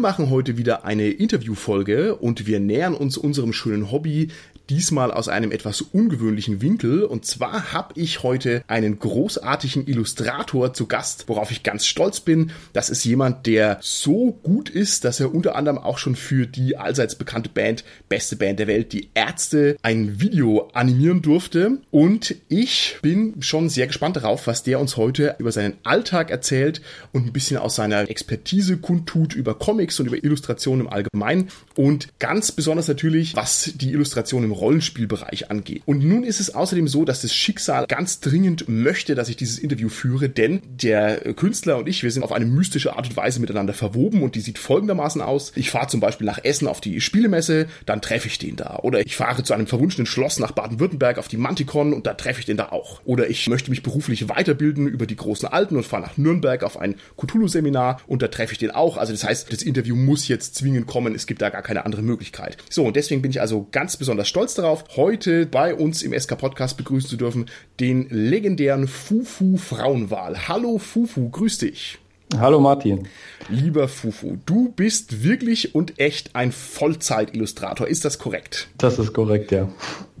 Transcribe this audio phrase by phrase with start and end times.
[0.00, 4.28] Machen heute wieder eine Interviewfolge und wir nähern uns unserem schönen Hobby
[4.70, 7.02] diesmal aus einem etwas ungewöhnlichen Winkel.
[7.02, 12.52] Und zwar habe ich heute einen großartigen Illustrator zu Gast, worauf ich ganz stolz bin.
[12.72, 16.76] Das ist jemand, der so gut ist, dass er unter anderem auch schon für die
[16.76, 21.78] allseits bekannte Band, beste Band der Welt, die Ärzte, ein Video animieren durfte.
[21.90, 26.80] Und ich bin schon sehr gespannt darauf, was der uns heute über seinen Alltag erzählt
[27.12, 31.48] und ein bisschen aus seiner Expertise kundtut über Comics und über Illustrationen im Allgemeinen.
[31.74, 35.82] Und ganz besonders natürlich, was die Illustration im Rollenspielbereich angeht.
[35.86, 39.58] Und nun ist es außerdem so, dass das Schicksal ganz dringend möchte, dass ich dieses
[39.58, 43.40] Interview führe, denn der Künstler und ich, wir sind auf eine mystische Art und Weise
[43.40, 45.52] miteinander verwoben und die sieht folgendermaßen aus.
[45.56, 48.78] Ich fahre zum Beispiel nach Essen auf die Spielemesse, dann treffe ich den da.
[48.82, 52.40] Oder ich fahre zu einem verwunschenen Schloss nach Baden-Württemberg auf die Manticon und da treffe
[52.40, 53.00] ich den da auch.
[53.04, 56.78] Oder ich möchte mich beruflich weiterbilden über die großen Alten und fahre nach Nürnberg auf
[56.78, 58.96] ein Cthulhu-Seminar und da treffe ich den auch.
[58.96, 62.02] Also das heißt, das Interview muss jetzt zwingend kommen, es gibt da gar keine andere
[62.02, 62.56] Möglichkeit.
[62.68, 66.18] So, und deswegen bin ich also ganz besonders stolz stolz darauf, heute bei uns im
[66.18, 67.44] SK Podcast begrüßen zu dürfen
[67.78, 70.48] den legendären Fufu Frauenwahl.
[70.48, 71.98] Hallo Fufu, grüß dich.
[72.38, 73.06] Hallo Martin.
[73.50, 77.86] Lieber Fufu, du bist wirklich und echt ein Vollzeit-Illustrator.
[77.86, 78.68] Ist das korrekt?
[78.78, 79.68] Das ist korrekt, ja.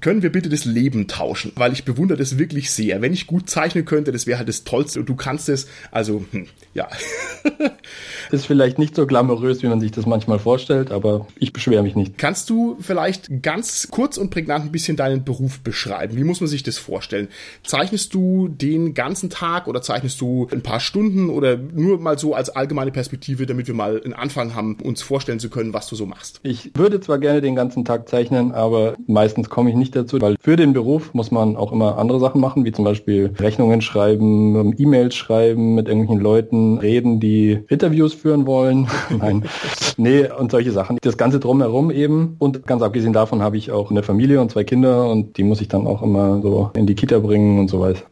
[0.00, 1.52] Können wir bitte das Leben tauschen?
[1.56, 3.02] Weil ich bewundere das wirklich sehr.
[3.02, 5.68] Wenn ich gut zeichnen könnte, das wäre halt das Tollste und du kannst es.
[5.90, 6.88] Also, hm, ja.
[8.30, 11.96] ist vielleicht nicht so glamourös, wie man sich das manchmal vorstellt, aber ich beschwere mich
[11.96, 12.18] nicht.
[12.18, 16.16] Kannst du vielleicht ganz kurz und prägnant ein bisschen deinen Beruf beschreiben?
[16.16, 17.28] Wie muss man sich das vorstellen?
[17.64, 22.34] Zeichnest du den ganzen Tag oder zeichnest du ein paar Stunden oder nur mal so
[22.34, 25.96] als allgemeine Perspektive, damit wir mal einen Anfang haben, uns vorstellen zu können, was du
[25.96, 26.40] so machst?
[26.42, 30.20] Ich würde zwar gerne den ganzen Tag zeichnen, aber meistens komme ich nicht nicht dazu,
[30.20, 33.80] weil für den Beruf muss man auch immer andere Sachen machen, wie zum Beispiel Rechnungen
[33.80, 38.88] schreiben, E-Mails schreiben, mit irgendwelchen Leuten reden, die Interviews führen wollen.
[39.18, 39.44] Nein,
[39.96, 40.98] nee, und solche Sachen.
[41.02, 42.36] Das Ganze drumherum eben.
[42.38, 45.60] Und ganz abgesehen davon habe ich auch eine Familie und zwei Kinder und die muss
[45.60, 48.02] ich dann auch immer so in die Kita bringen und so weiter.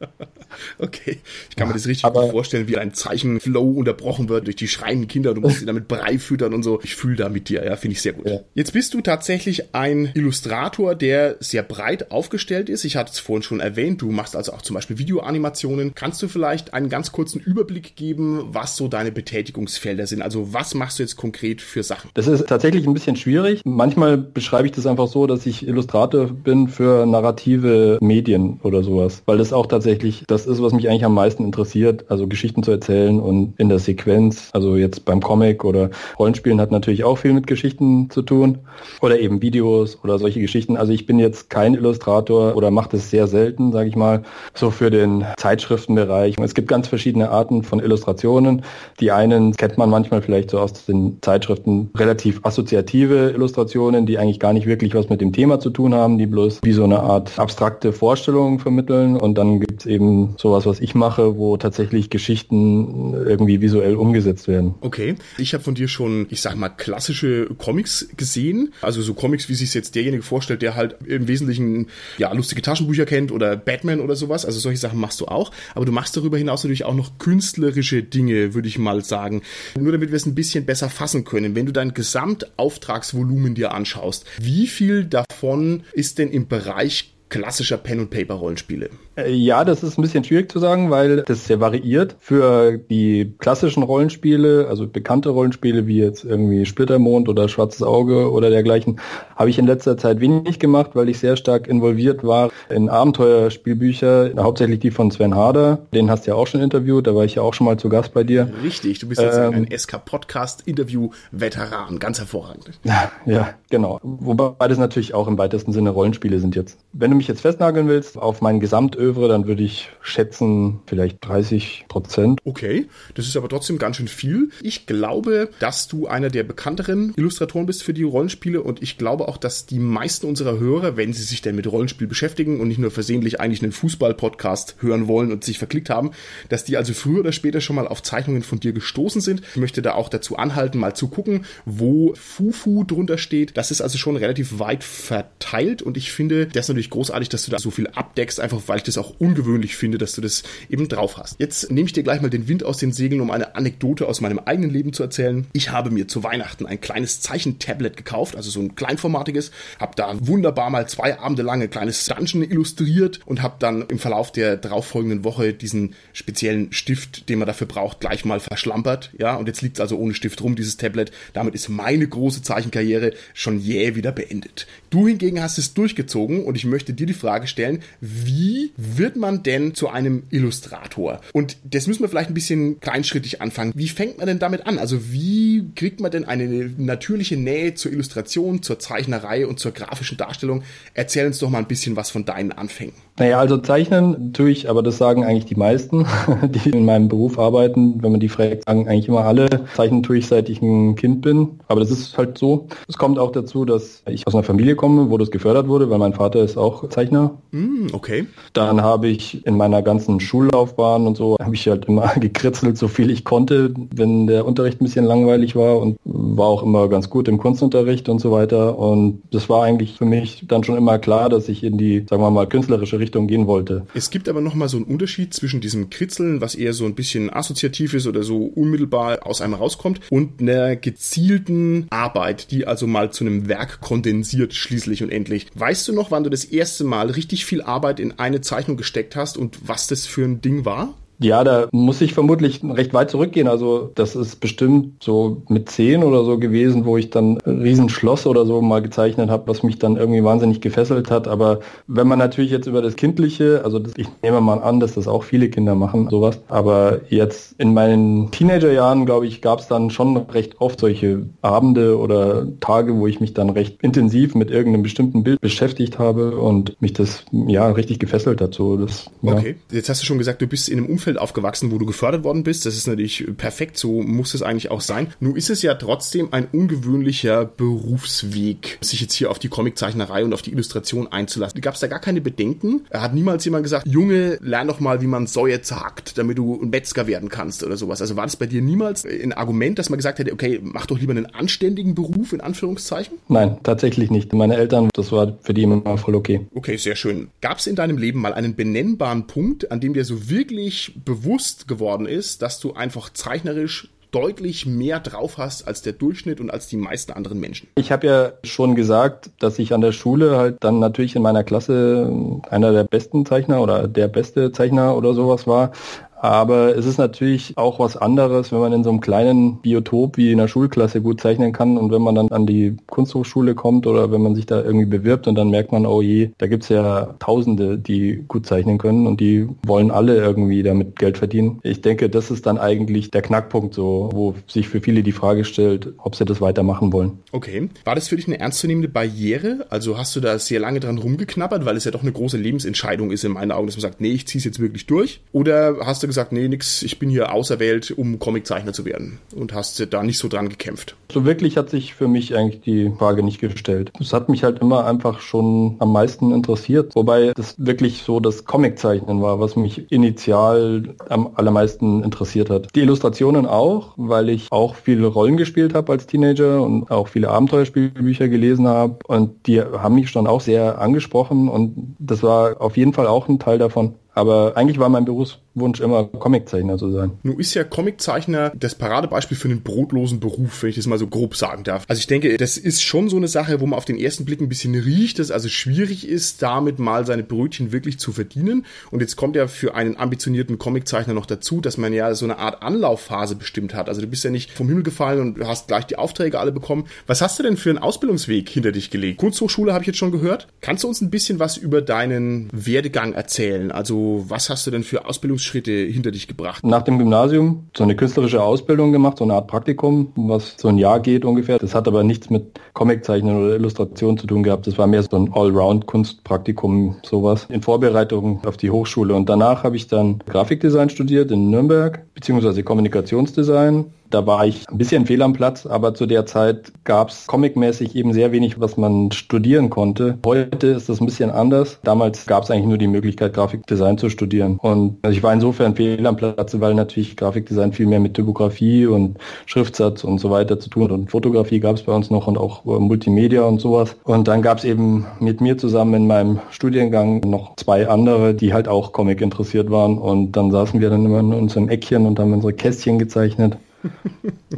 [0.79, 1.19] Okay,
[1.51, 5.09] ich kann mir das richtig gut vorstellen, wie ein Zeichenflow unterbrochen wird durch die schreienden
[5.09, 5.35] Kinder.
[5.35, 6.81] Du musst sie damit Brei füttern und so.
[6.83, 8.29] Ich fühle da mit dir, ja, finde ich sehr gut.
[8.29, 8.41] Ja.
[8.55, 12.85] Jetzt bist du tatsächlich ein Illustrator, der sehr breit aufgestellt ist.
[12.85, 15.95] Ich hatte es vorhin schon erwähnt, du machst also auch zum Beispiel Videoanimationen.
[15.95, 20.23] Kannst du vielleicht einen ganz kurzen Überblick geben, was so deine Betätigungsfelder sind?
[20.23, 22.11] Also was machst du jetzt konkret für Sachen?
[22.15, 23.63] Das ist tatsächlich ein bisschen schwierig.
[23.65, 29.23] Manchmal beschreibe ich das einfach so, dass ich Illustrator bin für narrative Medien oder sowas,
[29.27, 32.71] weil das auch tatsächlich das ist, was mich eigentlich am meisten interessiert, also Geschichten zu
[32.71, 37.33] erzählen und in der Sequenz, also jetzt beim Comic oder Rollenspielen hat natürlich auch viel
[37.33, 38.59] mit Geschichten zu tun
[39.01, 40.77] oder eben Videos oder solche Geschichten.
[40.77, 44.23] Also ich bin jetzt kein Illustrator oder mache das sehr selten, sage ich mal,
[44.55, 46.37] so für den Zeitschriftenbereich.
[46.41, 48.63] Es gibt ganz verschiedene Arten von Illustrationen.
[49.01, 54.41] Die einen kennt man manchmal vielleicht so aus den Zeitschriften relativ assoziative Illustrationen, die eigentlich
[54.41, 57.01] gar nicht wirklich was mit dem Thema zu tun haben, die bloß wie so eine
[57.01, 59.17] Art abstrakte Vorstellung vermitteln.
[59.17, 64.49] Und dann gibt es eben sowas, was ich mache, wo tatsächlich Geschichten irgendwie visuell umgesetzt
[64.49, 64.75] werden.
[64.81, 65.15] Okay.
[65.39, 68.73] Ich habe von dir schon, ich sag mal, klassische Comics gesehen.
[68.83, 71.87] Also so Comics, wie sich jetzt derjenige vorstellt, der halt im Wesentlichen
[72.19, 74.45] ja lustige Taschenbücher kennt oder Batman oder sowas.
[74.45, 75.53] Also solche Sachen machst du auch.
[75.75, 79.43] Aber du machst darüber hinaus natürlich auch noch künstlerische Dinge, würde ich mal sagen.
[79.79, 81.55] Nur damit wir es ein bisschen besser fassen können.
[81.55, 88.01] Wenn du dein Gesamtauftragsvolumen dir anschaust, wie viel davon ist denn im Bereich klassischer Pen-
[88.01, 88.91] und Paper-Rollenspiele?
[89.19, 92.15] Äh, ja, das ist ein bisschen schwierig zu sagen, weil das sehr variiert.
[92.21, 98.51] Für die klassischen Rollenspiele, also bekannte Rollenspiele wie jetzt irgendwie Splittermond oder Schwarzes Auge oder
[98.51, 99.01] dergleichen,
[99.35, 104.31] habe ich in letzter Zeit wenig gemacht, weil ich sehr stark involviert war in Abenteuerspielbücher,
[104.39, 105.81] hauptsächlich die von Sven Harder.
[105.93, 107.89] Den hast du ja auch schon interviewt, da war ich ja auch schon mal zu
[107.89, 108.51] Gast bei dir.
[108.63, 112.71] Richtig, du bist jetzt ähm, ein SK-Podcast-Interview-Veteran, ganz hervorragend.
[112.85, 113.99] Ja, ja, genau.
[114.03, 116.79] Wobei das natürlich auch im weitesten Sinne Rollenspiele sind jetzt.
[116.93, 121.25] Wenn du mich jetzt festnageln willst auf mein Gesamtöl Övre, dann würde ich schätzen, vielleicht
[121.25, 122.41] 30 Prozent.
[122.45, 124.51] Okay, das ist aber trotzdem ganz schön viel.
[124.63, 129.29] Ich glaube, dass du einer der bekannteren Illustratoren bist für die Rollenspiele und ich glaube
[129.29, 132.79] auch, dass die meisten unserer Hörer, wenn sie sich denn mit Rollenspiel beschäftigen und nicht
[132.79, 136.13] nur versehentlich eigentlich einen Fußball-Podcast hören wollen und sich verklickt haben,
[136.49, 139.43] dass die also früher oder später schon mal auf Zeichnungen von dir gestoßen sind.
[139.55, 143.57] Ich möchte da auch dazu anhalten, mal zu gucken, wo Fufu drunter steht.
[143.57, 147.45] Das ist also schon relativ weit verteilt und ich finde das natürlich großartig großartig, dass
[147.45, 150.43] du da so viel abdeckst, einfach weil ich das auch ungewöhnlich finde, dass du das
[150.69, 151.39] eben drauf hast.
[151.39, 154.21] Jetzt nehme ich dir gleich mal den Wind aus den Segeln, um eine Anekdote aus
[154.21, 155.47] meinem eigenen Leben zu erzählen.
[155.53, 160.15] Ich habe mir zu Weihnachten ein kleines Zeichentablet gekauft, also so ein kleinformatiges, habe da
[160.21, 164.57] wunderbar mal zwei Abende lang ein kleines Dungeon illustriert und habe dann im Verlauf der
[164.57, 169.13] darauffolgenden Woche diesen speziellen Stift, den man dafür braucht, gleich mal verschlampert.
[169.19, 171.13] Ja, und jetzt liegt es also ohne Stift rum, dieses Tablet.
[171.33, 174.67] Damit ist meine große Zeichenkarriere schon jäh wieder beendet.
[174.91, 179.43] Du hingegen hast es durchgezogen und ich möchte dir die Frage stellen, wie wird man
[179.43, 181.21] denn zu einem Illustrator?
[181.33, 183.73] Und das müssen wir vielleicht ein bisschen kleinschrittig anfangen.
[183.75, 184.79] Wie fängt man denn damit an?
[184.79, 190.17] Also wie kriegt man denn eine natürliche Nähe zur Illustration, zur Zeichnerei und zur grafischen
[190.17, 190.63] Darstellung?
[190.95, 192.95] Erzähl uns doch mal ein bisschen was von deinen Anfängen.
[193.19, 196.07] Naja, also zeichnen tue ich, aber das sagen eigentlich die meisten,
[196.43, 198.03] die in meinem Beruf arbeiten.
[198.03, 201.23] Wenn man die fragt, sagen eigentlich immer alle, zeichnen tue ich seit ich ein Kind
[201.23, 201.59] bin.
[201.67, 202.69] Aber das ist halt so.
[202.87, 205.99] Es kommt auch dazu, dass ich aus einer Familie komme, wo das gefördert wurde, weil
[205.99, 207.33] mein Vater ist auch Zeichner.
[207.51, 208.27] Mm, okay.
[208.53, 212.87] Dann habe ich in meiner ganzen Schullaufbahn und so, habe ich halt immer gekritzelt, so
[212.87, 217.11] viel ich konnte, wenn der Unterricht ein bisschen langweilig war und war auch immer ganz
[217.11, 218.79] gut im Kunstunterricht und so weiter.
[218.79, 222.23] Und das war eigentlich für mich dann schon immer klar, dass ich in die, sagen
[222.23, 223.87] wir mal, künstlerische Richtung Richtung gehen wollte.
[223.95, 227.33] Es gibt aber nochmal so einen Unterschied zwischen diesem Kritzeln, was eher so ein bisschen
[227.33, 233.11] assoziativ ist oder so unmittelbar aus einem rauskommt, und einer gezielten Arbeit, die also mal
[233.11, 235.47] zu einem Werk kondensiert schließlich und endlich.
[235.55, 239.17] Weißt du noch, wann du das erste Mal richtig viel Arbeit in eine Zeichnung gesteckt
[239.17, 240.95] hast und was das für ein Ding war?
[241.21, 243.49] Ja, da muss ich vermutlich recht weit zurückgehen.
[243.49, 248.47] Also das ist bestimmt so mit zehn oder so gewesen, wo ich dann Riesenschloss oder
[248.47, 251.27] so mal gezeichnet habe, was mich dann irgendwie wahnsinnig gefesselt hat.
[251.27, 254.95] Aber wenn man natürlich jetzt über das Kindliche, also das, ich nehme mal an, dass
[254.95, 256.41] das auch viele Kinder machen, sowas.
[256.49, 261.99] Aber jetzt in meinen Teenagerjahren, glaube ich, gab es dann schon recht oft solche Abende
[261.99, 266.81] oder Tage, wo ich mich dann recht intensiv mit irgendeinem bestimmten Bild beschäftigt habe und
[266.81, 268.55] mich das ja richtig gefesselt hat.
[268.55, 269.33] So, das, ja.
[269.33, 271.87] Okay, jetzt hast du schon gesagt, du bist in einem Umfeld Umfeld aufgewachsen, wo du
[271.87, 272.67] gefördert worden bist.
[272.67, 275.09] Das ist natürlich perfekt, so muss es eigentlich auch sein.
[275.21, 280.35] Nun ist es ja trotzdem ein ungewöhnlicher Berufsweg, sich jetzt hier auf die Comiczeichnerei und
[280.35, 281.63] auf die Illustration einzulassen.
[281.63, 282.83] Gab es da gar keine Bedenken?
[282.93, 286.69] Hat niemals jemand gesagt, Junge, lern doch mal, wie man Säue zagt, damit du ein
[286.69, 288.03] Metzger werden kannst oder sowas.
[288.03, 290.99] Also war das bei dir niemals ein Argument, dass man gesagt hätte, okay, mach doch
[290.99, 293.17] lieber einen anständigen Beruf, in Anführungszeichen?
[293.29, 294.35] Nein, tatsächlich nicht.
[294.35, 296.47] Meine Eltern, das war für die immer voll okay.
[296.55, 297.29] Okay, sehr schön.
[297.41, 301.69] Gab es in deinem Leben mal einen benennbaren Punkt, an dem dir so wirklich bewusst
[301.69, 306.67] geworden ist, dass du einfach zeichnerisch deutlich mehr drauf hast als der Durchschnitt und als
[306.67, 307.69] die meisten anderen Menschen.
[307.75, 311.45] Ich habe ja schon gesagt, dass ich an der Schule halt dann natürlich in meiner
[311.45, 315.73] Klasse einer der besten Zeichner oder der beste Zeichner oder sowas war.
[316.21, 320.33] Aber es ist natürlich auch was anderes, wenn man in so einem kleinen Biotop wie
[320.33, 324.11] in der Schulklasse gut zeichnen kann und wenn man dann an die Kunsthochschule kommt oder
[324.11, 327.15] wenn man sich da irgendwie bewirbt und dann merkt man, oh je, da gibt's ja
[327.19, 331.61] Tausende, die gut zeichnen können und die wollen alle irgendwie damit Geld verdienen.
[331.63, 335.45] Ich denke, das ist dann eigentlich der Knackpunkt so, wo sich für viele die Frage
[335.45, 337.19] stellt, ob sie das weitermachen wollen.
[337.33, 337.69] Okay.
[337.85, 339.67] War das für dich eine ernstzunehmende Barriere?
[339.71, 343.11] Also hast du da sehr lange dran rumgeknabbert, weil es ja doch eine große Lebensentscheidung
[343.13, 345.21] ist in meinen Augen, dass man sagt, nee, ich ziehe es jetzt wirklich durch?
[345.33, 349.55] Oder hast du gesagt, nee, nix, ich bin hier auserwählt, um Comiczeichner zu werden und
[349.55, 350.97] hast da nicht so dran gekämpft?
[351.13, 353.93] So wirklich hat sich für mich eigentlich die Frage nicht gestellt.
[354.01, 358.45] Es hat mich halt immer einfach schon am meisten interessiert, wobei das wirklich so das
[358.45, 362.69] Comiczeichnen war, was mich initial am allermeisten interessiert hat.
[362.75, 367.31] Die Illustrationen auch, weil ich auch viele Rollen gespielt habe als Teenager und auch viele
[367.31, 372.77] Abenteuerspielbücher gelesen habe und die haben mich schon auch sehr angesprochen und das war auf
[372.77, 373.95] jeden Fall auch ein Teil davon.
[374.19, 377.13] Aber eigentlich war mein Berufswunsch immer Comiczeichner zu sein.
[377.23, 381.07] Nun ist ja Comiczeichner das Paradebeispiel für einen brotlosen Beruf, wenn ich das mal so
[381.07, 381.85] grob sagen darf.
[381.87, 384.41] Also ich denke, das ist schon so eine Sache, wo man auf den ersten Blick
[384.41, 388.67] ein bisschen riecht, dass also schwierig ist, damit mal seine Brötchen wirklich zu verdienen.
[388.91, 392.39] Und jetzt kommt ja für einen ambitionierten Comiczeichner noch dazu, dass man ja so eine
[392.39, 393.89] Art Anlaufphase bestimmt hat.
[393.89, 396.87] Also du bist ja nicht vom Himmel gefallen und hast gleich die Aufträge alle bekommen.
[397.07, 399.19] Was hast du denn für einen Ausbildungsweg hinter dich gelegt?
[399.19, 400.49] Kunsthochschule habe ich jetzt schon gehört.
[400.61, 403.71] Kannst du uns ein bisschen was über deinen Werdegang erzählen?
[403.71, 406.65] Also was hast du denn für Ausbildungsschritte hinter dich gebracht?
[406.65, 410.79] Nach dem Gymnasium so eine künstlerische Ausbildung gemacht, so eine Art Praktikum, was so ein
[410.79, 411.59] Jahr geht ungefähr.
[411.59, 414.67] Das hat aber nichts mit Comiczeichnen oder Illustration zu tun gehabt.
[414.67, 419.15] Das war mehr so ein Allround-Kunstpraktikum, sowas, in Vorbereitung auf die Hochschule.
[419.15, 423.87] Und danach habe ich dann Grafikdesign studiert in Nürnberg beziehungsweise Kommunikationsdesign.
[424.11, 427.95] Da war ich ein bisschen fehl am Platz, aber zu der Zeit gab es comicmäßig
[427.95, 430.19] eben sehr wenig, was man studieren konnte.
[430.25, 431.79] Heute ist das ein bisschen anders.
[431.85, 434.59] Damals gab es eigentlich nur die Möglichkeit, Grafikdesign zu studieren.
[434.63, 438.87] Und also ich war insofern fehl am Platz, weil natürlich Grafikdesign viel mehr mit Typografie
[438.87, 440.93] und Schriftsatz und so weiter zu tun hat.
[440.93, 443.95] Und Fotografie gab es bei uns noch und auch äh, Multimedia und sowas.
[444.05, 448.55] Und dann gab es eben mit mir zusammen in meinem Studiengang noch zwei andere, die
[448.55, 449.99] halt auch Comic interessiert waren.
[449.99, 453.57] Und dann saßen wir dann immer in unserem Eckchen und haben unsere Kästchen gezeichnet.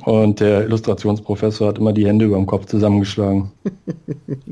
[0.05, 3.53] Und der Illustrationsprofessor hat immer die Hände über dem Kopf zusammengeschlagen.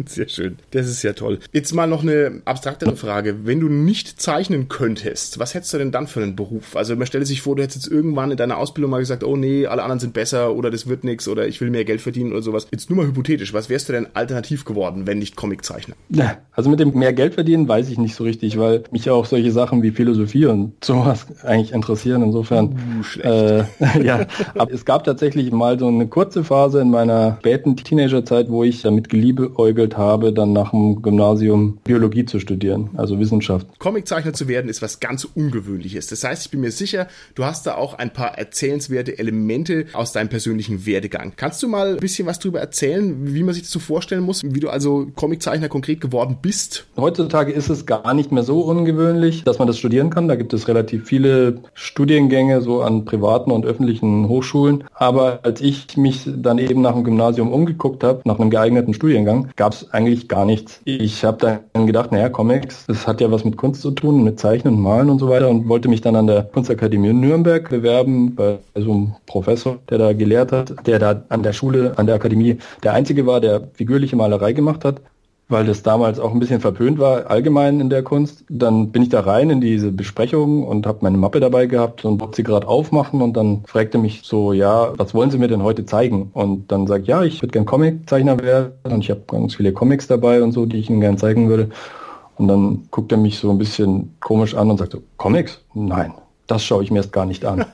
[0.06, 0.58] Sehr schön.
[0.70, 1.38] Das ist ja toll.
[1.52, 3.46] Jetzt mal noch eine abstraktere Frage.
[3.46, 6.76] Wenn du nicht zeichnen könntest, was hättest du denn dann für einen Beruf?
[6.76, 9.36] Also man stelle sich vor, du hättest jetzt irgendwann in deiner Ausbildung mal gesagt, oh
[9.36, 12.32] nee, alle anderen sind besser oder das wird nichts oder ich will mehr Geld verdienen
[12.32, 12.68] oder sowas.
[12.70, 15.94] Jetzt nur mal hypothetisch, was wärst du denn alternativ geworden, wenn nicht Comiczeichner?
[16.10, 19.12] Ja, also mit dem mehr Geld verdienen weiß ich nicht so richtig, weil mich ja
[19.12, 22.22] auch solche Sachen wie Philosophie und sowas eigentlich interessieren.
[22.22, 23.64] Insofern, uh, äh,
[24.02, 24.26] ja,
[24.58, 28.82] aber es gab tatsächlich mal so eine kurze Phase in meiner späten Teenagerzeit, wo ich
[28.82, 33.66] damit geliebäugelt habe, dann nach dem Gymnasium Biologie zu studieren, also Wissenschaft.
[33.78, 36.06] Comiczeichner zu werden ist was ganz Ungewöhnliches.
[36.08, 40.12] Das heißt, ich bin mir sicher, du hast da auch ein paar erzählenswerte Elemente aus
[40.12, 41.32] deinem persönlichen Werdegang.
[41.36, 44.42] Kannst du mal ein bisschen was darüber erzählen, wie man sich das so vorstellen muss,
[44.44, 46.86] wie du also Comiczeichner konkret geworden bist?
[46.96, 50.28] Heutzutage ist es gar nicht mehr so ungewöhnlich, dass man das studieren kann.
[50.28, 54.84] Da gibt es relativ viele Studiengänge so an privaten und öffentlichen Hochschulen Hochschulen.
[54.94, 59.48] Aber als ich mich dann eben nach dem Gymnasium umgeguckt habe, nach einem geeigneten Studiengang,
[59.56, 60.80] gab es eigentlich gar nichts.
[60.84, 64.40] Ich habe dann gedacht, naja, Comics, das hat ja was mit Kunst zu tun, mit
[64.40, 67.68] Zeichnen und Malen und so weiter und wollte mich dann an der Kunstakademie in Nürnberg
[67.68, 72.06] bewerben, bei so einem Professor, der da gelehrt hat, der da an der Schule, an
[72.06, 75.00] der Akademie der Einzige war, der figürliche Malerei gemacht hat
[75.48, 78.44] weil das damals auch ein bisschen verpönt war, allgemein in der Kunst.
[78.50, 82.20] Dann bin ich da rein in diese Besprechung und habe meine Mappe dabei gehabt und
[82.20, 85.62] wollte sie gerade aufmachen und dann fragte mich so, ja, was wollen Sie mir denn
[85.62, 86.30] heute zeigen?
[86.34, 89.72] Und dann sage ich, ja, ich würde gern Comiczeichner werden und ich habe ganz viele
[89.72, 91.70] Comics dabei und so, die ich Ihnen gern zeigen würde.
[92.36, 95.64] Und dann guckt er mich so ein bisschen komisch an und sagt so, Comics?
[95.74, 96.12] Nein,
[96.46, 97.64] das schaue ich mir erst gar nicht an.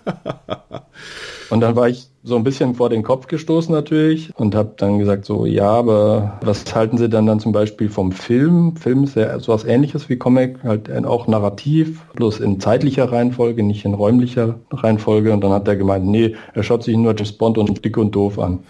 [1.51, 4.99] und dann war ich so ein bisschen vor den Kopf gestoßen natürlich und habe dann
[4.99, 8.77] gesagt so, ja, aber was halten Sie dann dann zum Beispiel vom Film?
[8.77, 13.85] Film ist ja sowas ähnliches wie Comic, halt auch narrativ, bloß in zeitlicher Reihenfolge, nicht
[13.85, 15.35] in räumlicher Reihenfolge.
[15.35, 18.15] Und dann hat er gemeint, nee, er schaut sich nur James Bond und dick und
[18.15, 18.61] doof an.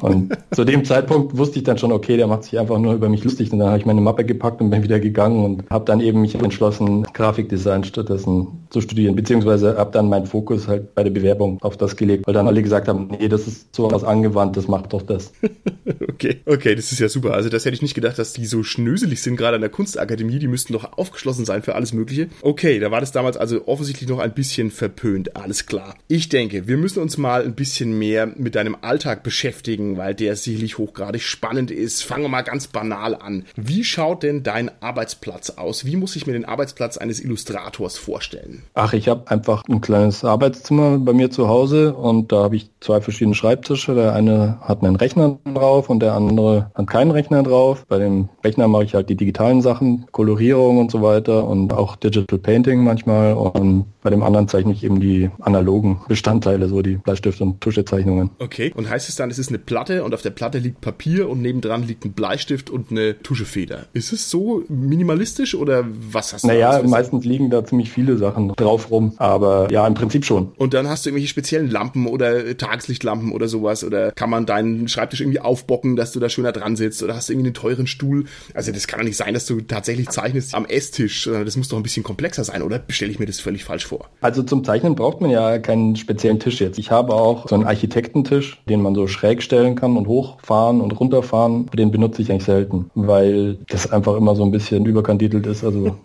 [0.00, 3.08] Und zu dem Zeitpunkt wusste ich dann schon, okay, der macht sich einfach nur über
[3.08, 3.52] mich lustig.
[3.52, 6.20] Und dann habe ich meine Mappe gepackt und bin wieder gegangen und habe dann eben
[6.20, 11.58] mich entschlossen, Grafikdesign stattdessen zu studieren, beziehungsweise habe dann meinen Fokus halt bei der Bewerbung
[11.62, 14.92] auf das gelegt, weil dann alle gesagt haben, nee, das ist so was Angewandtes, macht
[14.92, 15.32] doch das.
[16.08, 17.34] okay, okay, das ist ja super.
[17.34, 20.38] Also das hätte ich nicht gedacht, dass die so schnöselig sind, gerade an der Kunstakademie.
[20.38, 22.28] Die müssten doch aufgeschlossen sein für alles Mögliche.
[22.42, 25.36] Okay, da war das damals also offensichtlich noch ein bisschen verpönt.
[25.36, 25.94] Alles klar.
[26.08, 30.36] Ich denke, wir müssen uns mal ein bisschen mehr mit deinem Alltag beschäftigen, weil der
[30.36, 32.02] sicherlich hochgradig spannend ist.
[32.02, 33.44] Fangen wir mal ganz banal an.
[33.56, 35.84] Wie schaut denn dein Arbeitsplatz aus?
[35.84, 38.62] Wie muss ich mir den Arbeitsplatz eines Illustrators vorstellen?
[38.74, 42.70] Ach, ich habe einfach ein kleines Arbeitszimmer bei mir zu Hause und da habe ich
[42.80, 43.94] zwei verschiedene Schreibtische.
[43.94, 47.84] Der eine hat einen Rechner drauf und der andere hat keinen Rechner drauf.
[47.88, 51.96] Bei dem Rechner mache ich halt die digitalen Sachen, Kolorierung und so weiter und auch
[51.96, 53.34] Digital Painting manchmal.
[53.34, 58.30] Und bei dem anderen zeichne ich eben die analogen Bestandteile, so die Bleistift- und Tuschezeichnungen.
[58.38, 58.72] Okay.
[58.74, 61.40] Und heißt es dann, es ist eine Platte und auf der Platte liegt Papier und
[61.40, 63.86] nebendran liegt ein Bleistift und eine Tuschefeder.
[63.92, 66.48] Ist es so minimalistisch oder was hast du?
[66.48, 70.52] Naja, meistens liegen da ziemlich viele Sachen drauf rum, aber ja, im Prinzip schon.
[70.56, 73.84] Und dann hast du irgendwelche speziellen Lampen oder Tageslicht Tageslichtlampen oder sowas?
[73.84, 77.02] Oder kann man deinen Schreibtisch irgendwie aufbocken, dass du da schöner dran sitzt?
[77.02, 78.24] Oder hast du irgendwie einen teuren Stuhl?
[78.52, 81.28] Also das kann doch nicht sein, dass du tatsächlich zeichnest am Esstisch.
[81.32, 84.08] Das muss doch ein bisschen komplexer sein, oder stelle ich mir das völlig falsch vor?
[84.20, 86.78] Also zum Zeichnen braucht man ja keinen speziellen Tisch jetzt.
[86.78, 90.98] Ich habe auch so einen Architektentisch, den man so schräg stellen kann und hochfahren und
[90.98, 91.66] runterfahren.
[91.74, 95.64] Den benutze ich eigentlich selten, weil das einfach immer so ein bisschen überkandidelt ist.
[95.64, 95.96] Also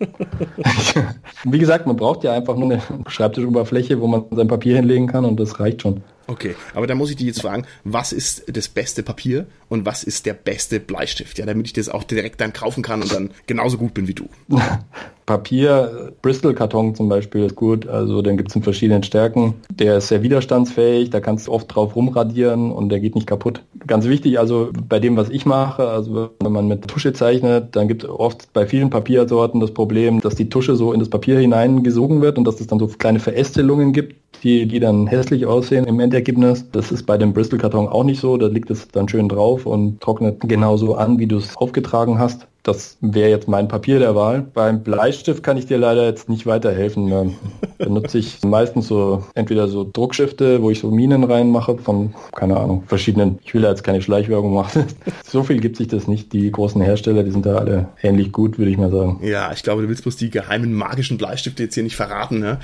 [1.44, 5.24] wie gesagt, man braucht ja einfach nur eine Schreibtischoberfläche, wo man sein Papier hinlegen kann
[5.24, 6.02] und das reicht schon.
[6.26, 10.04] Okay, aber da muss ich dich jetzt fragen, was ist das beste Papier und was
[10.04, 11.38] ist der beste Bleistift?
[11.38, 14.14] Ja, damit ich das auch direkt dann kaufen kann und dann genauso gut bin wie
[14.14, 14.28] du.
[15.30, 19.54] Papier, Bristol-Karton zum Beispiel ist gut, also den gibt es in verschiedenen Stärken.
[19.72, 23.62] Der ist sehr widerstandsfähig, da kannst du oft drauf rumradieren und der geht nicht kaputt.
[23.86, 27.86] Ganz wichtig, also bei dem, was ich mache, also wenn man mit Tusche zeichnet, dann
[27.86, 31.38] gibt es oft bei vielen Papiersorten das Problem, dass die Tusche so in das Papier
[31.38, 35.84] hineingesogen wird und dass es dann so kleine Verästelungen gibt, die, die dann hässlich aussehen
[35.84, 36.68] im Endergebnis.
[36.72, 40.00] Das ist bei dem Bristol-Karton auch nicht so, da liegt es dann schön drauf und
[40.00, 42.48] trocknet genauso an, wie du es aufgetragen hast.
[42.62, 44.46] Das wäre jetzt mein Papier der Wahl.
[44.52, 47.08] Beim Bleistift kann ich dir leider jetzt nicht weiterhelfen.
[47.08, 47.26] Da
[47.78, 52.84] benutze ich meistens so entweder so Druckstifte, wo ich so Minen reinmache von, keine Ahnung,
[52.86, 53.38] verschiedenen.
[53.44, 54.84] Ich will jetzt keine Schleichwerbung machen.
[55.24, 56.32] so viel gibt sich das nicht.
[56.34, 59.20] Die großen Hersteller, die sind da alle ähnlich gut, würde ich mal sagen.
[59.22, 62.58] Ja, ich glaube, du willst bloß die geheimen magischen Bleistifte jetzt hier nicht verraten, ne?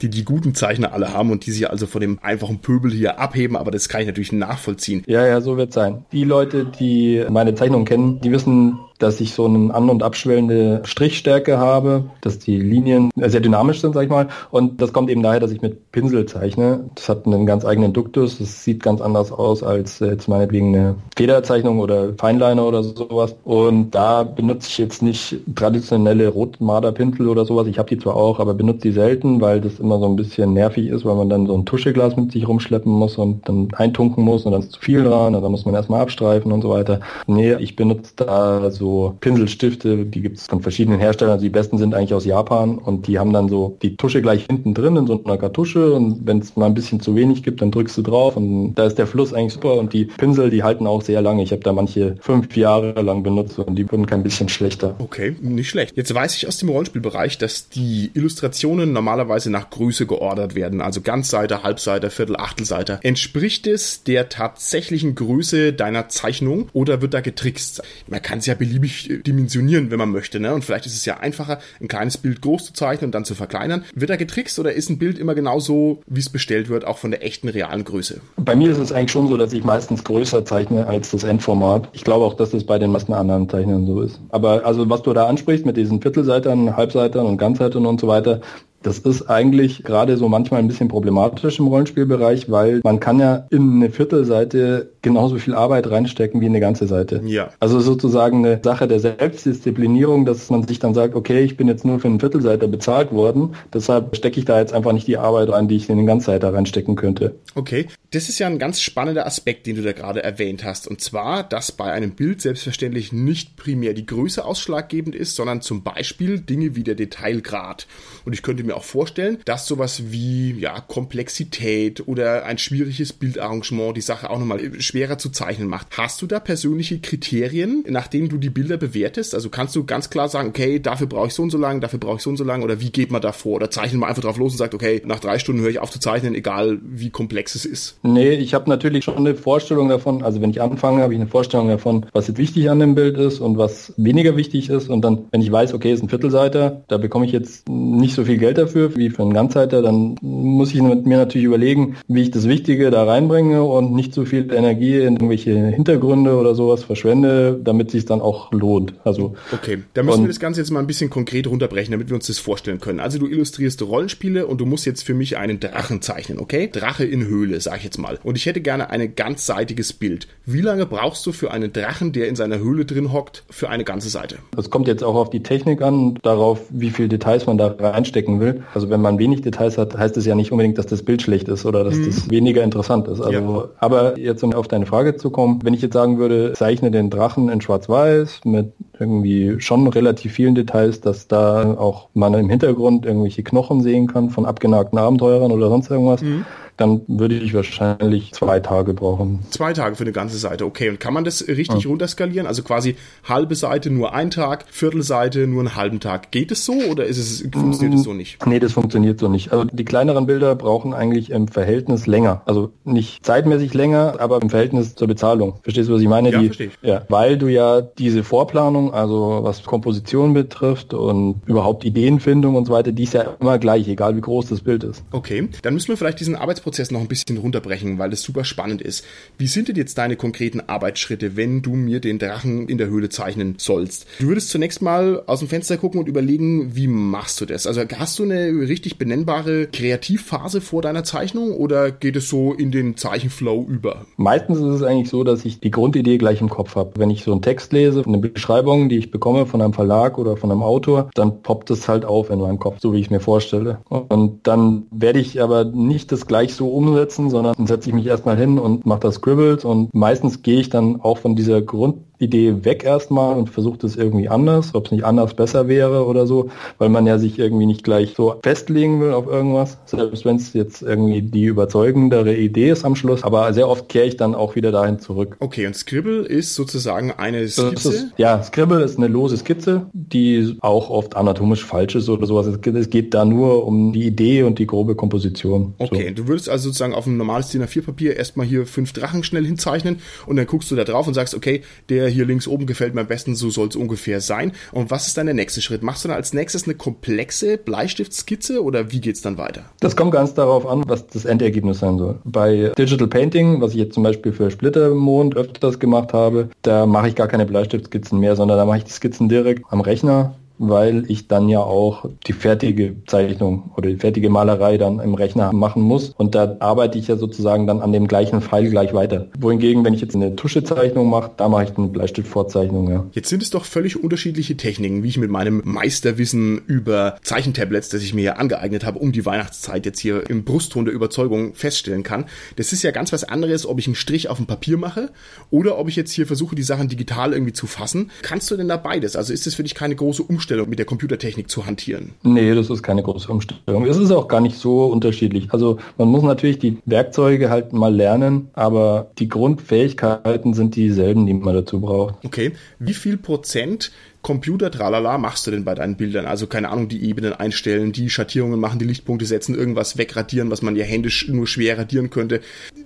[0.00, 3.20] die die guten Zeichner alle haben und die sich also von dem einfachen Pöbel hier
[3.20, 3.56] abheben.
[3.56, 5.02] Aber das kann ich natürlich nachvollziehen.
[5.06, 6.06] Ja, ja, so wird sein.
[6.12, 10.82] Die Leute, die meine Zeichnung kennen, die wissen, dass ich so eine an- und abschwellende
[10.84, 14.28] Strichstärke habe, dass die Linien sehr dynamisch sind, sag ich mal.
[14.50, 16.84] Und das kommt eben daher, dass ich mit Pinsel zeichne.
[16.94, 18.38] Das hat einen ganz eigenen Duktus.
[18.38, 23.34] Das sieht ganz anders aus als jetzt meinetwegen eine Federzeichnung oder Feinliner oder sowas.
[23.44, 27.66] Und da benutze ich jetzt nicht traditionelle Rotmarderpinsel oder sowas.
[27.66, 30.52] Ich habe die zwar auch, aber benutze die selten, weil das immer so ein bisschen
[30.52, 34.24] nervig ist, weil man dann so ein Tuscheglas mit sich rumschleppen muss und dann eintunken
[34.24, 36.70] muss und dann ist zu viel dran und dann muss man erstmal abstreifen und so
[36.70, 37.00] weiter.
[37.26, 41.34] Nee, ich benutze da so Pinselstifte, die gibt es von verschiedenen Herstellern.
[41.34, 44.46] Also die besten sind eigentlich aus Japan und die haben dann so die Tusche gleich
[44.46, 47.62] hinten drin in so einer Kartusche und wenn es mal ein bisschen zu wenig gibt,
[47.62, 50.62] dann drückst du drauf und da ist der Fluss eigentlich super und die Pinsel, die
[50.62, 51.42] halten auch sehr lange.
[51.42, 54.94] Ich habe da manche fünf Jahre lang benutzt und die wurden kein bisschen schlechter.
[54.98, 55.96] Okay, nicht schlecht.
[55.96, 61.00] Jetzt weiß ich aus dem Rollenspielbereich, dass die Illustrationen normalerweise nach Größe geordert werden, also
[61.00, 63.00] Ganzseite, Halbseite, Viertel, Achtelseite.
[63.02, 67.82] Entspricht es der tatsächlichen Größe deiner Zeichnung oder wird da getrickst?
[68.08, 70.40] Man kann es ja beliebig dimensionieren, wenn man möchte.
[70.40, 70.54] Ne?
[70.54, 73.34] Und vielleicht ist es ja einfacher, ein kleines Bild groß zu zeichnen und dann zu
[73.34, 73.84] verkleinern.
[73.94, 77.10] Wird da getrickst oder ist ein Bild immer genauso, wie es bestellt wird, auch von
[77.10, 78.20] der echten realen Größe?
[78.36, 81.88] Bei mir ist es eigentlich schon so, dass ich meistens größer zeichne als das Endformat.
[81.92, 84.20] Ich glaube auch, dass das bei den meisten anderen Zeichnern so ist.
[84.30, 88.40] Aber also was du da ansprichst mit diesen Viertelseitern, Halbseitern und Ganzseitern und so weiter,
[88.82, 93.46] das ist eigentlich gerade so manchmal ein bisschen problematisch im Rollenspielbereich, weil man kann ja
[93.50, 97.22] in eine Viertelseite genauso viel Arbeit reinstecken wie in eine ganze Seite.
[97.24, 97.50] Ja.
[97.60, 101.84] Also sozusagen eine Sache der Selbstdisziplinierung, dass man sich dann sagt, okay, ich bin jetzt
[101.84, 105.50] nur für eine Viertelseite bezahlt worden, deshalb stecke ich da jetzt einfach nicht die Arbeit
[105.50, 107.34] rein, die ich in eine Ganzseite reinstecken könnte.
[107.54, 110.86] Okay, das ist ja ein ganz spannender Aspekt, den du da gerade erwähnt hast.
[110.86, 115.82] Und zwar, dass bei einem Bild selbstverständlich nicht primär die Größe ausschlaggebend ist, sondern zum
[115.82, 117.86] Beispiel Dinge wie der Detailgrad.
[118.24, 123.96] Und ich könnte mir auch vorstellen, dass sowas wie ja, Komplexität oder ein schwieriges Bildarrangement
[123.96, 125.88] die Sache auch nochmal schwerer zu zeichnen macht.
[125.96, 129.34] Hast du da persönliche Kriterien, nach denen du die Bilder bewertest?
[129.34, 131.98] Also kannst du ganz klar sagen, okay, dafür brauche ich so und so lang, dafür
[131.98, 133.56] brauche ich so und so lang oder wie geht man da vor?
[133.56, 135.90] Oder zeichnet man einfach drauf los und sagt, okay, nach drei Stunden höre ich auf
[135.90, 137.98] zu zeichnen, egal wie komplex es ist?
[138.02, 141.28] Nee, ich habe natürlich schon eine Vorstellung davon, also wenn ich anfange, habe ich eine
[141.28, 145.02] Vorstellung davon, was jetzt wichtig an dem Bild ist und was weniger wichtig ist und
[145.02, 148.38] dann, wenn ich weiß, okay, ist ein Viertelseiter, da bekomme ich jetzt nicht so viel
[148.38, 152.48] Geld dafür wie für einen Ganzseiter, dann muss ich mir natürlich überlegen, wie ich das
[152.48, 157.58] Wichtige da reinbringe und nicht so viel Energie Energie in irgendwelche Hintergründe oder sowas verschwende,
[157.62, 158.94] damit sich dann auch lohnt.
[159.04, 162.14] Also okay, da müssen wir das Ganze jetzt mal ein bisschen konkret runterbrechen, damit wir
[162.14, 163.00] uns das vorstellen können.
[163.00, 166.68] Also du illustrierst Rollenspiele und du musst jetzt für mich einen Drachen zeichnen, okay?
[166.72, 168.18] Drache in Höhle, sag ich jetzt mal.
[168.22, 170.28] Und ich hätte gerne ein ganzseitiges Bild.
[170.46, 173.84] Wie lange brauchst du für einen Drachen, der in seiner Höhle drin hockt, für eine
[173.84, 174.38] ganze Seite?
[174.56, 178.40] Das kommt jetzt auch auf die Technik an, darauf, wie viel Details man da reinstecken
[178.40, 178.51] will.
[178.74, 181.48] Also wenn man wenig Details hat, heißt es ja nicht unbedingt, dass das Bild schlecht
[181.48, 182.06] ist oder dass mhm.
[182.06, 183.20] das weniger interessant ist.
[183.20, 183.68] Also, ja.
[183.78, 187.10] aber jetzt um auf deine Frage zu kommen, wenn ich jetzt sagen würde, zeichne den
[187.10, 193.06] Drachen in Schwarz-Weiß mit irgendwie schon relativ vielen Details, dass da auch man im Hintergrund
[193.06, 196.22] irgendwelche Knochen sehen kann von abgenagten Abenteurern oder sonst irgendwas.
[196.22, 196.44] Mhm
[196.76, 199.40] dann würde ich wahrscheinlich zwei Tage brauchen.
[199.50, 200.88] Zwei Tage für eine ganze Seite, okay.
[200.88, 201.90] Und kann man das richtig ja.
[201.90, 202.46] runterskalieren?
[202.46, 206.30] Also quasi halbe Seite nur ein Tag, Viertelseite nur einen halben Tag.
[206.30, 208.44] Geht es so oder ist es, funktioniert es so nicht?
[208.46, 209.52] Nee, das funktioniert so nicht.
[209.52, 212.42] Also die kleineren Bilder brauchen eigentlich im Verhältnis länger.
[212.46, 215.60] Also nicht zeitmäßig länger, aber im Verhältnis zur Bezahlung.
[215.62, 216.30] Verstehst du, was ich meine?
[216.30, 216.78] Ja, die, verstehe ich.
[216.82, 222.72] Ja, weil du ja diese Vorplanung, also was Komposition betrifft und überhaupt Ideenfindung und so
[222.72, 225.04] weiter, die ist ja immer gleich, egal wie groß das Bild ist.
[225.12, 228.44] Okay, dann müssen wir vielleicht diesen Arbeits Arbeitsprozess noch ein bisschen runterbrechen, weil es super
[228.44, 229.04] spannend ist.
[229.36, 233.08] Wie sind denn jetzt deine konkreten Arbeitsschritte, wenn du mir den Drachen in der Höhle
[233.08, 234.06] zeichnen sollst?
[234.20, 237.66] Du würdest zunächst mal aus dem Fenster gucken und überlegen, wie machst du das?
[237.66, 242.70] Also hast du eine richtig benennbare Kreativphase vor deiner Zeichnung oder geht es so in
[242.70, 244.06] den Zeichenflow über?
[244.16, 246.92] Meistens ist es eigentlich so, dass ich die Grundidee gleich im Kopf habe.
[246.96, 250.36] Wenn ich so einen Text lese, eine Beschreibung, die ich bekomme von einem Verlag oder
[250.36, 253.10] von einem Autor, dann poppt es halt auf in meinem Kopf, so wie ich es
[253.10, 253.80] mir vorstelle.
[253.88, 257.94] Und dann werde ich aber nicht das gleich nicht so umsetzen, sondern dann setze ich
[257.94, 261.62] mich erstmal hin und mache das Scribbles und meistens gehe ich dann auch von dieser
[261.62, 266.06] Grund Idee weg erstmal und versucht es irgendwie anders, ob es nicht anders besser wäre
[266.06, 270.24] oder so, weil man ja sich irgendwie nicht gleich so festlegen will auf irgendwas, selbst
[270.24, 273.22] wenn es jetzt irgendwie die überzeugendere Idee ist am Schluss.
[273.22, 275.36] Aber sehr oft kehre ich dann auch wieder dahin zurück.
[275.40, 277.92] Okay, und Scribble ist sozusagen eine Skizze?
[277.92, 282.46] Ist, ja, Scribble ist eine lose Skizze, die auch oft anatomisch falsch ist oder sowas.
[282.46, 285.74] Es geht da nur um die Idee und die grobe Komposition.
[285.78, 286.22] Okay, so.
[286.22, 289.98] du würdest also sozusagen auf ein normales DIN A4-Papier erstmal hier fünf Drachen schnell hinzeichnen
[290.26, 293.02] und dann guckst du da drauf und sagst, okay, der hier links oben gefällt mir
[293.02, 294.52] am besten, so soll es ungefähr sein.
[294.72, 295.82] Und was ist dann der nächste Schritt?
[295.82, 299.64] Machst du dann als nächstes eine komplexe Bleistiftskizze oder wie geht's dann weiter?
[299.80, 302.18] Das kommt ganz darauf an, was das Endergebnis sein soll.
[302.24, 307.08] Bei Digital Painting, was ich jetzt zum Beispiel für Splittermond öfters gemacht habe, da mache
[307.08, 310.34] ich gar keine Bleistiftskizzen mehr, sondern da mache ich die Skizzen direkt am Rechner
[310.68, 315.52] weil ich dann ja auch die fertige Zeichnung oder die fertige Malerei dann im Rechner
[315.52, 316.10] machen muss.
[316.10, 319.26] Und da arbeite ich ja sozusagen dann an dem gleichen Pfeil gleich weiter.
[319.38, 323.06] Wohingegen, wenn ich jetzt eine Tuschezeichnung mache, da mache ich eine Bleistiftvorzeichnung, ja.
[323.12, 328.02] Jetzt sind es doch völlig unterschiedliche Techniken, wie ich mit meinem Meisterwissen über Zeichentablets, das
[328.02, 332.04] ich mir ja angeeignet habe, um die Weihnachtszeit jetzt hier im Brustton der Überzeugung feststellen
[332.04, 332.26] kann.
[332.56, 335.10] Das ist ja ganz was anderes, ob ich einen Strich auf dem Papier mache
[335.50, 338.10] oder ob ich jetzt hier versuche, die Sachen digital irgendwie zu fassen.
[338.22, 339.16] Kannst du denn da beides?
[339.16, 340.51] Also ist das für dich keine große Umstellung?
[340.52, 342.12] Umstellung mit der Computertechnik zu hantieren?
[342.22, 343.86] Nee, das ist keine große Umstellung.
[343.86, 345.48] Es ist auch gar nicht so unterschiedlich.
[345.50, 351.32] Also man muss natürlich die Werkzeuge halt mal lernen, aber die Grundfähigkeiten sind dieselben, die
[351.32, 352.16] man dazu braucht.
[352.24, 352.52] Okay.
[352.78, 356.26] Wie viel Prozent Computer, tralala, machst du denn bei deinen Bildern?
[356.26, 360.62] Also keine Ahnung, die Ebenen einstellen, die Schattierungen machen, die Lichtpunkte setzen, irgendwas wegradieren, was
[360.62, 362.40] man ja händisch nur schwer radieren könnte.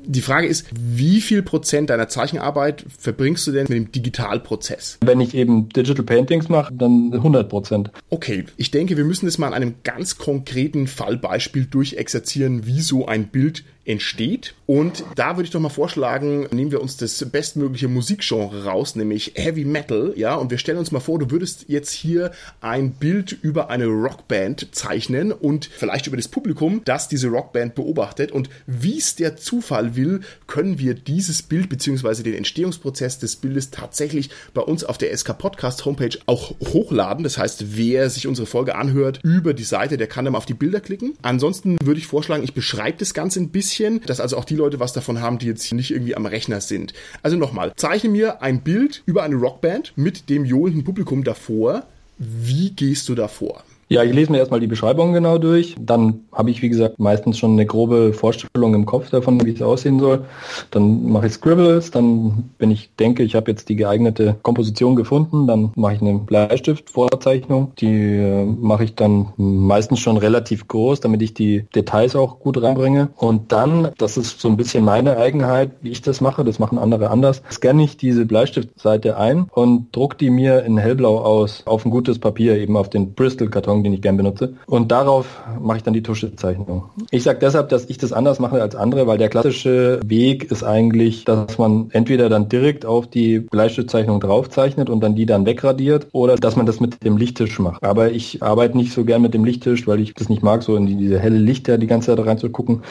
[0.07, 4.99] Die Frage ist, wie viel Prozent deiner Zeichenarbeit verbringst du denn mit dem Digitalprozess?
[5.05, 7.90] Wenn ich eben Digital Paintings mache, dann 100 Prozent.
[8.09, 13.07] Okay, ich denke, wir müssen es mal an einem ganz konkreten Fallbeispiel durchexerzieren, wie so
[13.07, 14.55] ein Bild entsteht.
[14.66, 19.33] Und da würde ich doch mal vorschlagen, nehmen wir uns das bestmögliche Musikgenre raus, nämlich
[19.37, 23.33] Heavy Metal, ja, und wir stellen uns mal vor, du würdest jetzt hier ein Bild
[23.42, 28.33] über eine Rockband zeichnen und vielleicht über das Publikum, das diese Rockband beobachtet.
[28.33, 32.25] Und wie es der Zufall will, können wir dieses Bild bzw.
[32.25, 37.22] den Entstehungsprozess des Bildes tatsächlich bei uns auf der SK Podcast Homepage auch hochladen.
[37.22, 40.46] Das heißt, wer sich unsere Folge anhört über die Seite, der kann dann mal auf
[40.46, 41.14] die Bilder klicken.
[41.22, 44.57] Ansonsten würde ich vorschlagen, ich beschreibe das Ganze ein bisschen bisschen, dass also auch die
[44.57, 46.93] Leute was davon haben, die jetzt hier nicht irgendwie am Rechner sind.
[47.23, 51.85] Also nochmal, zeichne mir ein Bild über eine Rockband mit dem johlenden Publikum davor.
[52.19, 53.62] Wie gehst du davor?
[53.88, 55.77] Ja, ich lese mir erstmal die Beschreibung genau durch.
[55.79, 59.62] Dann habe ich, wie gesagt, meistens schon eine grobe Vorstellung im Kopf davon, wie es
[59.62, 60.25] aussehen soll.
[60.72, 65.46] Dann mache ich Scribbles, dann, wenn ich denke, ich habe jetzt die geeignete Komposition gefunden,
[65.46, 67.72] dann mache ich eine Bleistiftvorzeichnung.
[67.79, 72.61] Die äh, mache ich dann meistens schon relativ groß, damit ich die Details auch gut
[72.61, 73.11] reinbringe.
[73.16, 76.79] Und dann, das ist so ein bisschen meine Eigenheit, wie ich das mache, das machen
[76.79, 81.85] andere anders, scanne ich diese Bleistiftseite ein und druck die mir in hellblau aus auf
[81.85, 84.55] ein gutes Papier, eben auf den Bristol-Karton Karton, den ich gern benutze.
[84.67, 86.85] Und darauf mache ich dann die Tuschezeichnung.
[87.11, 90.62] Ich sage deshalb, dass ich das anders mache als andere, weil der klassische Weg ist
[90.62, 96.09] eigentlich, dass man entweder dann direkt auf die Bleistiftzeichnung draufzeichnet und dann die dann wegradiert
[96.12, 97.83] oder dass man das mit dem Lichttisch macht.
[97.83, 100.77] Aber ich arbeite nicht so gern mit dem Lichttisch, weil ich das nicht mag, so
[100.77, 102.83] in diese helle Lichter die ganze Zeit reinzugucken.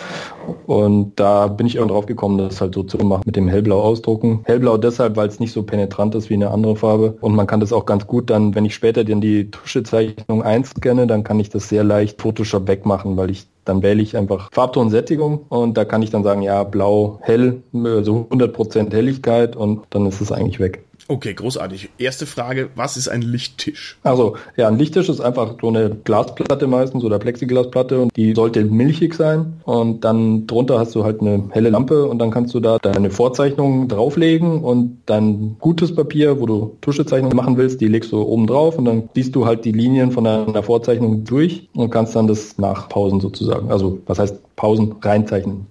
[0.65, 3.81] Und da bin ich irgendwann drauf gekommen, das halt so zu machen, mit dem hellblau
[3.81, 4.41] ausdrucken.
[4.45, 7.17] Hellblau deshalb, weil es nicht so penetrant ist wie eine andere Farbe.
[7.21, 10.74] Und man kann das auch ganz gut dann, wenn ich später dann die Tuschezeichnung eins
[10.77, 14.51] scanne, dann kann ich das sehr leicht Photoshop wegmachen, weil ich dann wähle ich einfach
[14.51, 19.55] Farbton Sättigung und da kann ich dann sagen, ja, blau, hell, so also 100% Helligkeit
[19.55, 20.85] und dann ist es eigentlich weg.
[21.07, 21.89] Okay, großartig.
[21.99, 23.97] Erste Frage, was ist ein Lichttisch?
[24.01, 28.65] Also, ja, ein Lichttisch ist einfach so eine Glasplatte meistens oder Plexiglasplatte und die sollte
[28.65, 32.59] milchig sein und dann drunter hast du halt eine helle Lampe und dann kannst du
[32.59, 38.11] da deine Vorzeichnungen drauflegen und dein gutes Papier, wo du Tuschezeichnungen machen willst, die legst
[38.11, 41.91] du oben drauf und dann siehst du halt die Linien von deiner Vorzeichnung durch und
[41.91, 43.69] kannst dann das nachpausen sozusagen.
[43.69, 45.67] Also, was heißt Pausen reinzeichnen?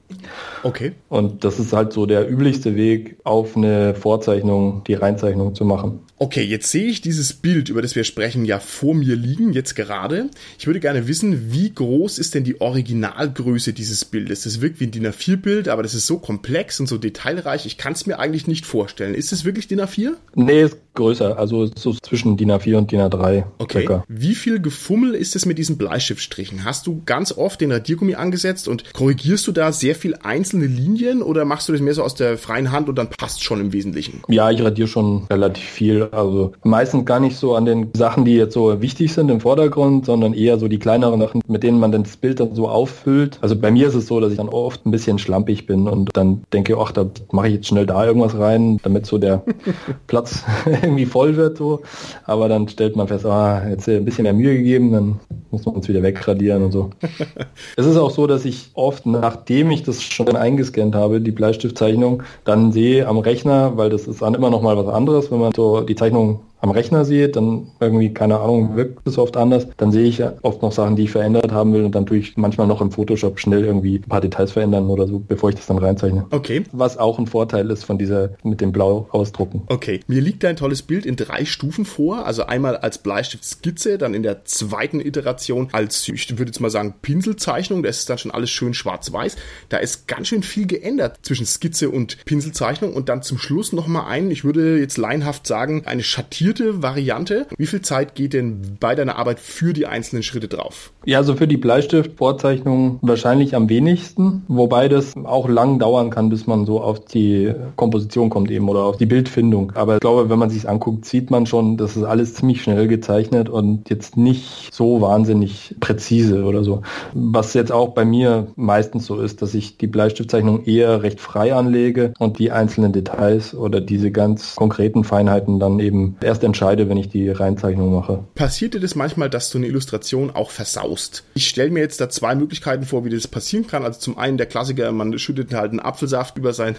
[0.62, 0.92] Okay.
[1.08, 6.00] Und das ist halt so der üblichste Weg, auf eine Vorzeichnung die Reinzeichnung zu machen.
[6.16, 9.74] Okay, jetzt sehe ich dieses Bild, über das wir sprechen, ja vor mir liegen, jetzt
[9.74, 10.30] gerade.
[10.58, 14.42] Ich würde gerne wissen, wie groß ist denn die Originalgröße dieses Bildes?
[14.42, 17.78] Das wirkt wie ein DIN A4-Bild, aber das ist so komplex und so detailreich, ich
[17.78, 19.14] kann es mir eigentlich nicht vorstellen.
[19.14, 20.12] Ist es wirklich DIN A4?
[20.36, 23.44] Nee, ist größer, also so zwischen DIN A4 und DIN A3.
[23.58, 23.80] Okay.
[23.80, 24.04] Circa.
[24.06, 26.64] Wie viel Gefummel ist es mit diesen Bleistiftstrichen?
[26.64, 31.22] Hast du ganz oft den Radiergummi angesetzt und korrigierst du da sehr viel einzelne Linien
[31.22, 33.72] oder machst du das mehr so aus der freien Hand und dann passt schon im
[33.72, 34.22] Wesentlichen?
[34.28, 38.36] Ja, ich radiere schon relativ viel Also meistens gar nicht so an den Sachen, die
[38.36, 41.92] jetzt so wichtig sind im Vordergrund, sondern eher so die kleineren Sachen, mit denen man
[41.92, 43.38] das Bild dann so auffüllt.
[43.40, 46.10] Also bei mir ist es so, dass ich dann oft ein bisschen schlampig bin und
[46.14, 49.42] dann denke, ach, da mache ich jetzt schnell da irgendwas rein, damit so der
[50.06, 51.82] Platz irgendwie voll wird so.
[52.24, 55.76] Aber dann stellt man fest, ah, jetzt ein bisschen mehr Mühe gegeben, dann muss man
[55.76, 56.90] uns wieder wegradieren und so.
[57.76, 62.22] es ist auch so, dass ich oft, nachdem ich das schon eingescannt habe, die Bleistiftzeichnung,
[62.44, 65.52] dann sehe am Rechner, weil das ist dann immer noch mal was anderes, wenn man
[65.54, 69.68] so die Zeichnung am Rechner sehe, dann irgendwie, keine Ahnung, wirkt es oft anders.
[69.76, 72.38] Dann sehe ich oft noch Sachen, die ich verändert haben will und dann tue ich
[72.38, 75.66] manchmal noch im Photoshop schnell irgendwie ein paar Details verändern oder so, bevor ich das
[75.66, 76.24] dann reinzeichne.
[76.30, 76.64] Okay.
[76.72, 79.64] Was auch ein Vorteil ist von dieser mit dem Blau ausdrucken.
[79.66, 80.00] Okay.
[80.06, 82.24] Mir liegt ein tolles Bild in drei Stufen vor.
[82.24, 86.94] Also einmal als Bleistiftskizze, dann in der zweiten Iteration als, ich würde jetzt mal sagen,
[87.02, 87.82] Pinselzeichnung.
[87.82, 89.36] Da ist dann schon alles schön schwarz-weiß.
[89.68, 94.06] Da ist ganz schön viel geändert zwischen Skizze und Pinselzeichnung und dann zum Schluss nochmal
[94.06, 97.46] ein, ich würde jetzt leinhaft sagen, eine schattierte skizzierte Variante.
[97.56, 100.92] Wie viel Zeit geht denn bei deiner Arbeit für die einzelnen Schritte drauf?
[101.04, 106.46] Ja, also für die Bleistiftvorzeichnung wahrscheinlich am wenigsten, wobei das auch lang dauern kann, bis
[106.46, 109.72] man so auf die Komposition kommt eben oder auf die Bildfindung.
[109.74, 112.88] Aber ich glaube, wenn man sich anguckt, sieht man schon, das ist alles ziemlich schnell
[112.88, 116.82] gezeichnet und jetzt nicht so wahnsinnig präzise oder so.
[117.12, 121.54] Was jetzt auch bei mir meistens so ist, dass ich die Bleistiftzeichnung eher recht frei
[121.54, 126.96] anlege und die einzelnen Details oder diese ganz konkreten Feinheiten dann eben erst entscheide, wenn
[126.96, 128.24] ich die Reinzeichnung mache.
[128.34, 131.24] Passiert dir das manchmal, dass du eine Illustration auch versaust?
[131.34, 133.84] Ich stelle mir jetzt da zwei Möglichkeiten vor, wie das passieren kann.
[133.84, 136.74] Also zum einen der Klassiker, man schüttet halt einen Apfelsaft über sein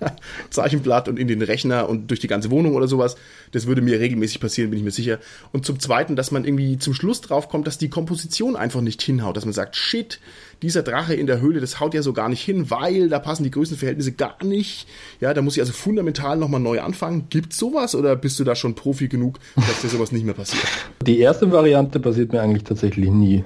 [0.50, 3.16] Zeichenblatt und in den Rechner und durch die ganze Wohnung oder sowas.
[3.52, 5.18] Das würde mir regelmäßig passieren, bin ich mir sicher.
[5.52, 9.00] Und zum zweiten, dass man irgendwie zum Schluss drauf kommt, dass die Komposition einfach nicht
[9.00, 10.20] hinhaut, dass man sagt, shit,
[10.62, 13.44] dieser Drache in der Höhle, das haut ja so gar nicht hin, weil da passen
[13.44, 14.86] die Größenverhältnisse gar nicht.
[15.20, 17.26] Ja, da muss ich also fundamental nochmal neu anfangen.
[17.30, 20.64] Gibt's sowas oder bist du da schon Profi genug, dass dir sowas nicht mehr passiert?
[21.06, 23.44] Die erste Variante passiert mir eigentlich tatsächlich nie.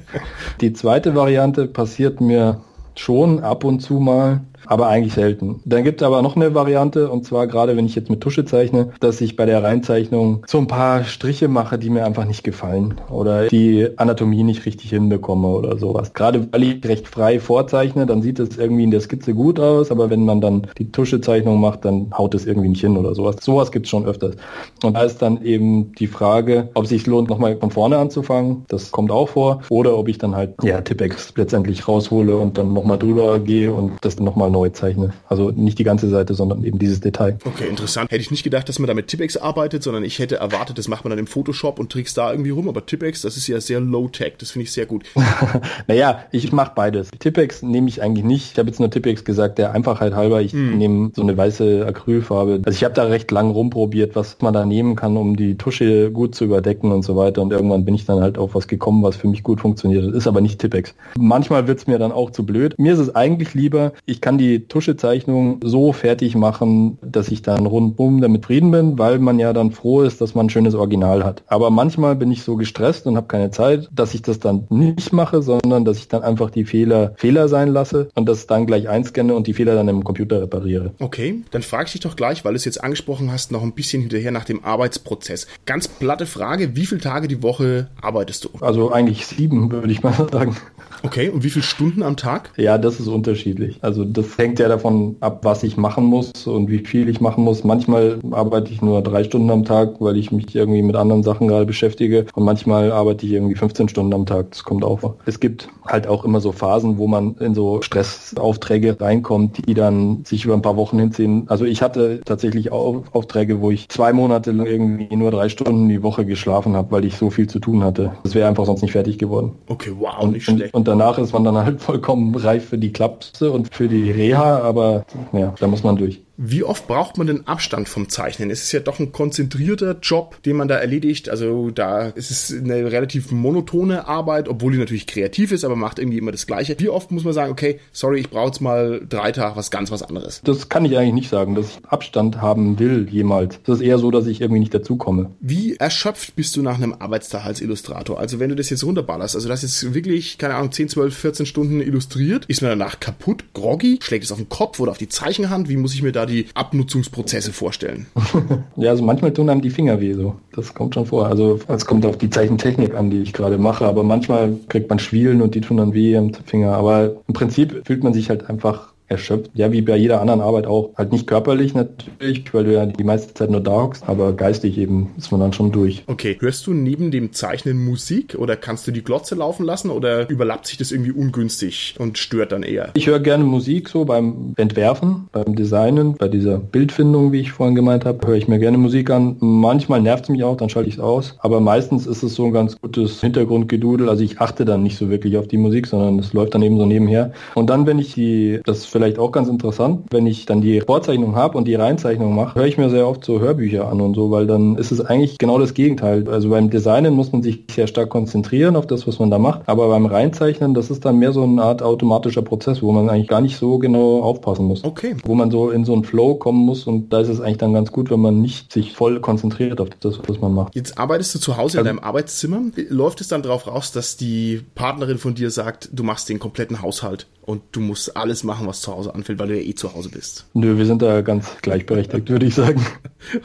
[0.60, 2.62] die zweite Variante passiert mir
[2.96, 5.60] schon ab und zu mal aber eigentlich selten.
[5.64, 8.44] Dann gibt es aber noch eine Variante und zwar gerade wenn ich jetzt mit Tusche
[8.44, 12.44] zeichne, dass ich bei der Reinzeichnung so ein paar Striche mache, die mir einfach nicht
[12.44, 16.12] gefallen oder die Anatomie nicht richtig hinbekomme oder sowas.
[16.12, 19.90] Gerade weil ich recht frei vorzeichne, dann sieht es irgendwie in der Skizze gut aus,
[19.90, 23.36] aber wenn man dann die Tuschezeichnung macht, dann haut es irgendwie nicht hin oder sowas.
[23.40, 24.36] Sowas gibt es schon öfters.
[24.82, 28.64] Und da ist dann eben die Frage, ob es sich lohnt, nochmal von vorne anzufangen.
[28.68, 29.62] Das kommt auch vor.
[29.68, 33.92] Oder ob ich dann halt ja Tippex letztendlich raushole und dann nochmal drüber gehe und
[34.02, 35.12] das nochmal neu zeichne.
[35.28, 37.36] Also nicht die ganze Seite, sondern eben dieses Detail.
[37.44, 38.10] Okay, interessant.
[38.10, 40.88] Hätte ich nicht gedacht, dass man da mit Tippex arbeitet, sondern ich hätte erwartet, das
[40.88, 42.68] macht man dann im Photoshop und trickst da irgendwie rum.
[42.68, 44.34] Aber Tippex, das ist ja sehr low-tech.
[44.38, 45.04] Das finde ich sehr gut.
[45.88, 47.10] naja, ich mache beides.
[47.18, 48.52] Tippex nehme ich eigentlich nicht.
[48.52, 50.40] Ich habe jetzt nur Tippex gesagt, der Einfachheit halber.
[50.40, 50.78] Ich mm.
[50.78, 52.60] nehme so eine weiße Acrylfarbe.
[52.64, 56.10] Also ich habe da recht lang rumprobiert, was man da nehmen kann, um die Tusche
[56.12, 57.42] gut zu überdecken und so weiter.
[57.42, 60.06] Und irgendwann bin ich dann halt auf was gekommen, was für mich gut funktioniert.
[60.06, 60.94] Das ist aber nicht Tippex.
[61.18, 62.74] Manchmal wird es mir dann auch zu blöd.
[62.78, 67.66] Mir ist es eigentlich lieber, ich kann die Tuschezeichnung so fertig machen, dass ich dann
[67.66, 71.24] rundum damit frieden bin, weil man ja dann froh ist, dass man ein schönes Original
[71.24, 71.42] hat.
[71.46, 75.12] Aber manchmal bin ich so gestresst und habe keine Zeit, dass ich das dann nicht
[75.12, 78.88] mache, sondern dass ich dann einfach die Fehler Fehler sein lasse und das dann gleich
[78.88, 80.92] einscanne und die Fehler dann im Computer repariere.
[80.98, 83.72] Okay, dann frage ich dich doch gleich, weil du es jetzt angesprochen hast, noch ein
[83.72, 85.46] bisschen hinterher nach dem Arbeitsprozess.
[85.66, 88.50] Ganz platte Frage, wie viele Tage die Woche arbeitest du?
[88.60, 90.56] Also eigentlich sieben, würde ich mal sagen.
[91.02, 92.50] Okay, und wie viele Stunden am Tag?
[92.56, 93.78] Ja, das ist unterschiedlich.
[93.82, 97.44] Also das hängt ja davon ab, was ich machen muss und wie viel ich machen
[97.44, 97.64] muss.
[97.64, 101.48] Manchmal arbeite ich nur drei Stunden am Tag, weil ich mich irgendwie mit anderen Sachen
[101.48, 102.26] gerade beschäftige.
[102.34, 104.50] Und manchmal arbeite ich irgendwie 15 Stunden am Tag.
[104.50, 105.14] Das kommt auch.
[105.26, 110.24] Es gibt halt auch immer so Phasen, wo man in so Stressaufträge reinkommt, die dann
[110.24, 111.44] sich über ein paar Wochen hinziehen.
[111.48, 116.02] Also ich hatte tatsächlich Aufträge, wo ich zwei Monate lang irgendwie nur drei Stunden die
[116.02, 118.12] Woche geschlafen habe, weil ich so viel zu tun hatte.
[118.22, 119.52] Das wäre einfach sonst nicht fertig geworden.
[119.66, 120.74] Okay, wow, und, nicht schlecht.
[120.74, 124.10] Und, und danach ist man dann halt vollkommen reif für die Klapse und für die
[124.24, 126.23] Reha, aber ja, da muss man durch.
[126.36, 128.50] Wie oft braucht man den Abstand vom Zeichnen?
[128.50, 131.28] Es ist ja doch ein konzentrierter Job, den man da erledigt.
[131.28, 135.98] Also da ist es eine relativ monotone Arbeit, obwohl die natürlich kreativ ist, aber macht
[135.98, 136.74] irgendwie immer das Gleiche.
[136.78, 139.90] Wie oft muss man sagen, okay, sorry, ich brauche jetzt mal drei Tage was ganz
[139.92, 140.40] was anderes?
[140.44, 143.60] Das kann ich eigentlich nicht sagen, dass ich Abstand haben will jemals.
[143.64, 145.30] Das ist eher so, dass ich irgendwie nicht dazukomme.
[145.40, 148.18] Wie erschöpft bist du nach einem Arbeitstag als Illustrator?
[148.18, 151.46] Also wenn du das jetzt runterballerst, also das ist wirklich, keine Ahnung, 10, 12, 14
[151.46, 155.08] Stunden illustriert, ist man danach kaputt, groggy, schlägt es auf den Kopf oder auf die
[155.08, 155.68] Zeichenhand?
[155.68, 158.06] Wie muss ich mir da die Abnutzungsprozesse vorstellen?
[158.76, 160.36] ja, also manchmal tun einem die Finger weh so.
[160.54, 161.26] Das kommt schon vor.
[161.26, 164.98] Also es kommt auf die Zeichentechnik an, die ich gerade mache, aber manchmal kriegt man
[164.98, 166.72] Schwielen und die tun dann weh am Finger.
[166.72, 169.50] Aber im Prinzip fühlt man sich halt einfach erschöpft.
[169.54, 170.90] Ja, wie bei jeder anderen Arbeit auch.
[170.96, 174.78] Halt nicht körperlich natürlich, weil du ja die meiste Zeit nur da hockst, aber geistig
[174.78, 176.04] eben ist man dann schon durch.
[176.06, 176.36] Okay.
[176.40, 180.66] Hörst du neben dem Zeichnen Musik oder kannst du die Glotze laufen lassen oder überlappt
[180.66, 182.90] sich das irgendwie ungünstig und stört dann eher?
[182.94, 187.74] Ich höre gerne Musik so beim Entwerfen, beim Designen, bei dieser Bildfindung, wie ich vorhin
[187.74, 189.36] gemeint habe, höre ich mir gerne Musik an.
[189.40, 191.36] Manchmal nervt es mich auch, dann schalte ich es aus.
[191.40, 194.08] Aber meistens ist es so ein ganz gutes Hintergrundgedudel.
[194.08, 196.78] Also ich achte dann nicht so wirklich auf die Musik, sondern es läuft dann eben
[196.78, 197.32] so nebenher.
[197.54, 201.34] Und dann, wenn ich die, das vielleicht auch ganz interessant, wenn ich dann die Vorzeichnung
[201.34, 204.30] habe und die Reinzeichnung mache, höre ich mir sehr oft so Hörbücher an und so,
[204.30, 206.28] weil dann ist es eigentlich genau das Gegenteil.
[206.28, 209.62] Also beim Designen muss man sich sehr stark konzentrieren auf das, was man da macht.
[209.66, 213.26] Aber beim Reinzeichnen, das ist dann mehr so eine Art automatischer Prozess, wo man eigentlich
[213.26, 214.84] gar nicht so genau aufpassen muss.
[214.84, 215.16] Okay.
[215.24, 217.72] Wo man so in so einen Flow kommen muss und da ist es eigentlich dann
[217.72, 220.76] ganz gut, wenn man nicht sich voll konzentriert auf das, was man macht.
[220.76, 222.60] Jetzt arbeitest du zu Hause in deinem Arbeitszimmer.
[222.90, 226.80] Läuft es dann darauf raus, dass die Partnerin von dir sagt, du machst den kompletten
[226.80, 229.94] Haushalt und du musst alles machen, was zu Hause anfällt, weil du ja eh zu
[229.94, 230.46] Hause bist?
[230.54, 232.84] Nö, wir sind da ganz gleichberechtigt, würde ich sagen.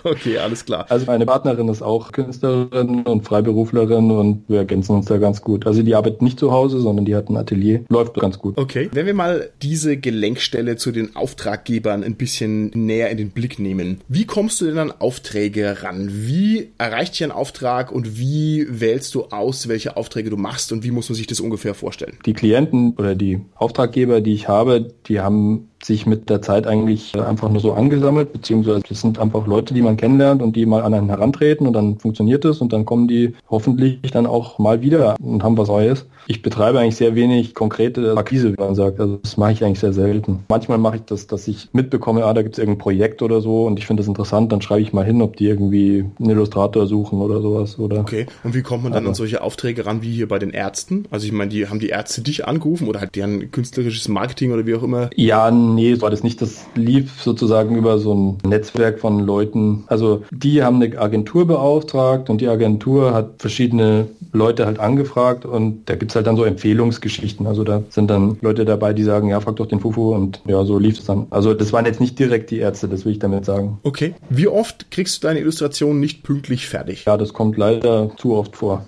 [0.03, 0.87] Okay, alles klar.
[0.89, 5.65] Also meine Partnerin ist auch Künstlerin und Freiberuflerin und wir ergänzen uns da ganz gut.
[5.65, 7.85] Also die arbeitet nicht zu Hause, sondern die hat ein Atelier.
[7.87, 8.57] Läuft ganz gut.
[8.57, 8.89] Okay.
[8.91, 14.01] Wenn wir mal diese Gelenkstelle zu den Auftraggebern ein bisschen näher in den Blick nehmen.
[14.07, 16.09] Wie kommst du denn an Aufträge ran?
[16.11, 20.83] Wie erreicht dich ein Auftrag und wie wählst du aus, welche Aufträge du machst und
[20.83, 22.17] wie muss man sich das ungefähr vorstellen?
[22.25, 25.68] Die Klienten oder die Auftraggeber, die ich habe, die haben Um.
[25.83, 29.81] Sich mit der Zeit eigentlich einfach nur so angesammelt, beziehungsweise das sind einfach Leute, die
[29.81, 33.07] man kennenlernt und die mal an einen herantreten und dann funktioniert es und dann kommen
[33.07, 36.05] die hoffentlich dann auch mal wieder und haben was Neues.
[36.27, 38.99] Ich betreibe eigentlich sehr wenig konkrete Akquise, wie man sagt.
[38.99, 40.45] Also das mache ich eigentlich sehr selten.
[40.49, 43.65] Manchmal mache ich das, dass ich mitbekomme, ah, da gibt es irgendein Projekt oder so
[43.65, 46.85] und ich finde das interessant, dann schreibe ich mal hin, ob die irgendwie einen Illustrator
[46.85, 47.79] suchen oder sowas.
[47.79, 49.09] Oder okay, und wie kommt man dann Aber.
[49.09, 51.05] an solche Aufträge ran wie hier bei den Ärzten?
[51.09, 54.67] Also ich meine, die haben die Ärzte dich angerufen oder halt deren künstlerisches Marketing oder
[54.67, 55.09] wie auch immer?
[55.15, 56.41] Ja, nee, war das nicht.
[56.41, 59.83] Das lief sozusagen über so ein Netzwerk von Leuten.
[59.87, 65.89] Also die haben eine Agentur beauftragt und die Agentur hat verschiedene Leute halt angefragt und
[65.89, 67.47] da gibt es halt dann so Empfehlungsgeschichten.
[67.47, 70.63] Also da sind dann Leute dabei, die sagen, ja, frag doch den Fufu und ja,
[70.65, 71.27] so lief es dann.
[71.29, 73.79] Also das waren jetzt nicht direkt die Ärzte, das will ich damit sagen.
[73.83, 74.13] Okay.
[74.29, 77.05] Wie oft kriegst du deine Illustration nicht pünktlich fertig?
[77.05, 78.85] Ja, das kommt leider zu oft vor.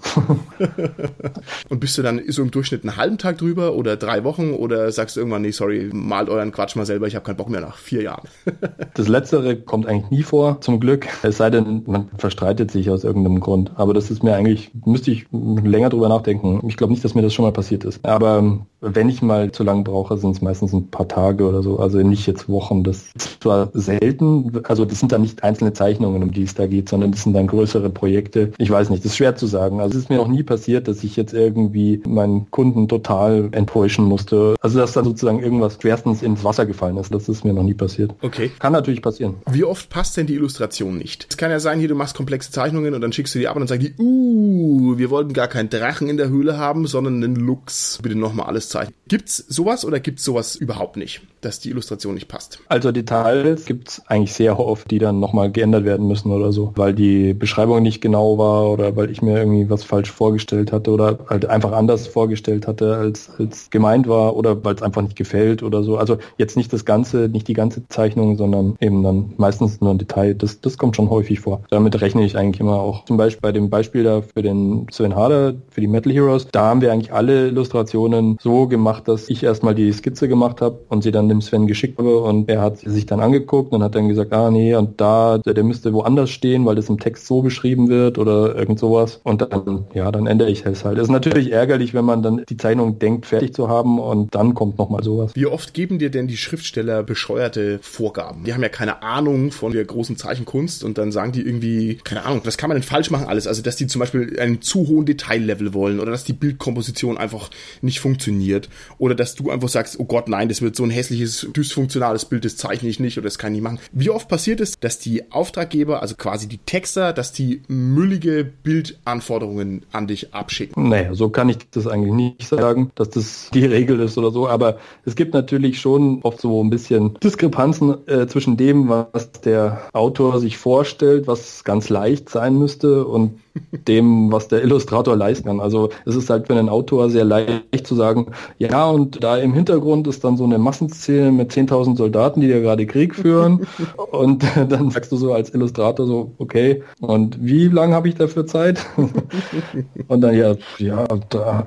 [1.69, 4.91] und bist du dann so im Durchschnitt einen halben Tag drüber oder drei Wochen oder
[4.91, 7.61] sagst du irgendwann, nee, sorry, malt euren Quatsch mal selber, ich habe keinen Bock mehr
[7.61, 8.27] nach vier Jahren.
[8.93, 11.07] das Letztere kommt eigentlich nie vor, zum Glück.
[11.23, 13.71] Es sei denn, man verstreitet sich aus irgendeinem Grund.
[13.75, 16.61] Aber das ist mir eigentlich, müsste ich länger drüber nachdenken.
[16.67, 18.05] Ich glaube nicht, dass mir das schon mal passiert ist.
[18.05, 21.79] Aber wenn ich mal zu lange brauche, sind es meistens ein paar Tage oder so.
[21.79, 22.83] Also nicht jetzt Wochen.
[22.83, 26.67] Das ist zwar selten, also das sind dann nicht einzelne Zeichnungen, um die es da
[26.67, 28.51] geht, sondern das sind dann größere Projekte.
[28.57, 29.79] Ich weiß nicht, das ist schwer zu sagen.
[29.79, 34.05] Also es ist mir noch nie passiert, dass ich jetzt irgendwie meinen Kunden total enttäuschen
[34.05, 34.55] musste.
[34.61, 37.13] Also dass dann sozusagen irgendwas schwerstens ins Wasser gefallen ist.
[37.13, 38.11] Das ist mir noch nie passiert.
[38.21, 38.51] Okay.
[38.59, 39.35] Kann natürlich passieren.
[39.49, 41.27] Wie oft passt denn die Illustration nicht?
[41.29, 43.55] Es kann ja sein, hier du machst komplexe Zeichnungen und dann schickst du die ab
[43.55, 47.23] und dann sagen die, uh, wir wollten gar keinen Drachen in der Höhle haben, sondern
[47.23, 47.99] einen Lux.
[48.01, 48.93] Bitte nochmal alles zeichnen.
[49.07, 52.59] Gibt's sowas oder gibt's sowas überhaupt nicht, dass die Illustration nicht passt?
[52.67, 56.93] Also Details gibt's eigentlich sehr oft, die dann nochmal geändert werden müssen oder so, weil
[56.93, 61.19] die Beschreibung nicht genau war oder weil ich mir irgendwie was falsch vorgestellt hatte oder
[61.27, 65.63] halt einfach anders vorgestellt hatte, als, als gemeint war oder weil es einfach nicht gefällt
[65.63, 65.97] oder so.
[65.97, 69.97] Also jetzt nicht das ganze, nicht die ganze Zeichnung, sondern eben dann meistens nur ein
[69.97, 70.35] Detail.
[70.35, 71.61] Das, das kommt schon häufig vor.
[71.69, 73.05] Damit rechne ich eigentlich immer auch.
[73.05, 76.65] Zum Beispiel bei dem Beispiel da für den Sven Harder, für die Metal Heroes, da
[76.65, 81.03] haben wir eigentlich alle Illustrationen so gemacht, dass ich erstmal die Skizze gemacht habe und
[81.03, 83.95] sie dann dem Sven geschickt habe und er hat sie sich dann angeguckt und hat
[83.95, 87.27] dann gesagt, ah nee, und da, der, der müsste woanders stehen, weil das im Text
[87.27, 89.19] so beschrieben wird oder irgend sowas.
[89.23, 90.97] Und dann, ja, dann ändere ich es halt.
[90.97, 94.53] Es ist natürlich ärgerlich, wenn man dann die Zeichnung denkt, fertig zu haben und dann
[94.53, 95.31] kommt nochmal sowas.
[95.35, 98.43] Wie oft geben dir denn die Schriftsteller bescheuerte Vorgaben?
[98.43, 102.25] Die haben ja keine Ahnung von der großen Zeichenkunst und dann sagen die irgendwie, keine
[102.25, 103.47] Ahnung, was kann man denn falsch machen alles?
[103.47, 107.49] Also, dass die zum Beispiel einen zu hohen Detaillevel wollen oder dass die Bildkomposition einfach
[107.81, 111.47] nicht funktioniert oder dass du einfach sagst, oh Gott, nein, das wird so ein hässliches,
[111.55, 113.79] dysfunktionales Bild, das zeichne ich nicht oder das kann ich machen.
[113.91, 119.85] Wie oft passiert es, dass die Auftraggeber, also quasi die Texter, dass die müllige Bildanforderungen
[119.91, 120.89] an dich abschicken?
[120.89, 124.47] Naja, so kann ich das eigentlich nicht sagen, dass das die Regel ist oder so,
[124.47, 129.81] aber es gibt natürlich schon oft so ein bisschen Diskrepanzen äh, zwischen dem, was der
[129.93, 133.39] Autor sich vorstellt, was ganz leicht sein müsste und
[133.87, 135.59] dem, was der Illustrator leisten kann.
[135.59, 139.53] Also es ist halt für einen Autor sehr leicht zu sagen, ja, und da im
[139.53, 143.67] Hintergrund ist dann so eine Massenszene mit 10.000 Soldaten, die da gerade Krieg führen.
[144.11, 148.47] und dann sagst du so als Illustrator so, okay, und wie lange habe ich dafür
[148.47, 148.85] Zeit?
[150.07, 151.05] und dann, ja, ja,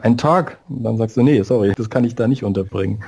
[0.03, 0.59] ein Tag.
[0.69, 3.03] Und dann sagst du, nee, sorry, das kann ich da nicht unterbringen.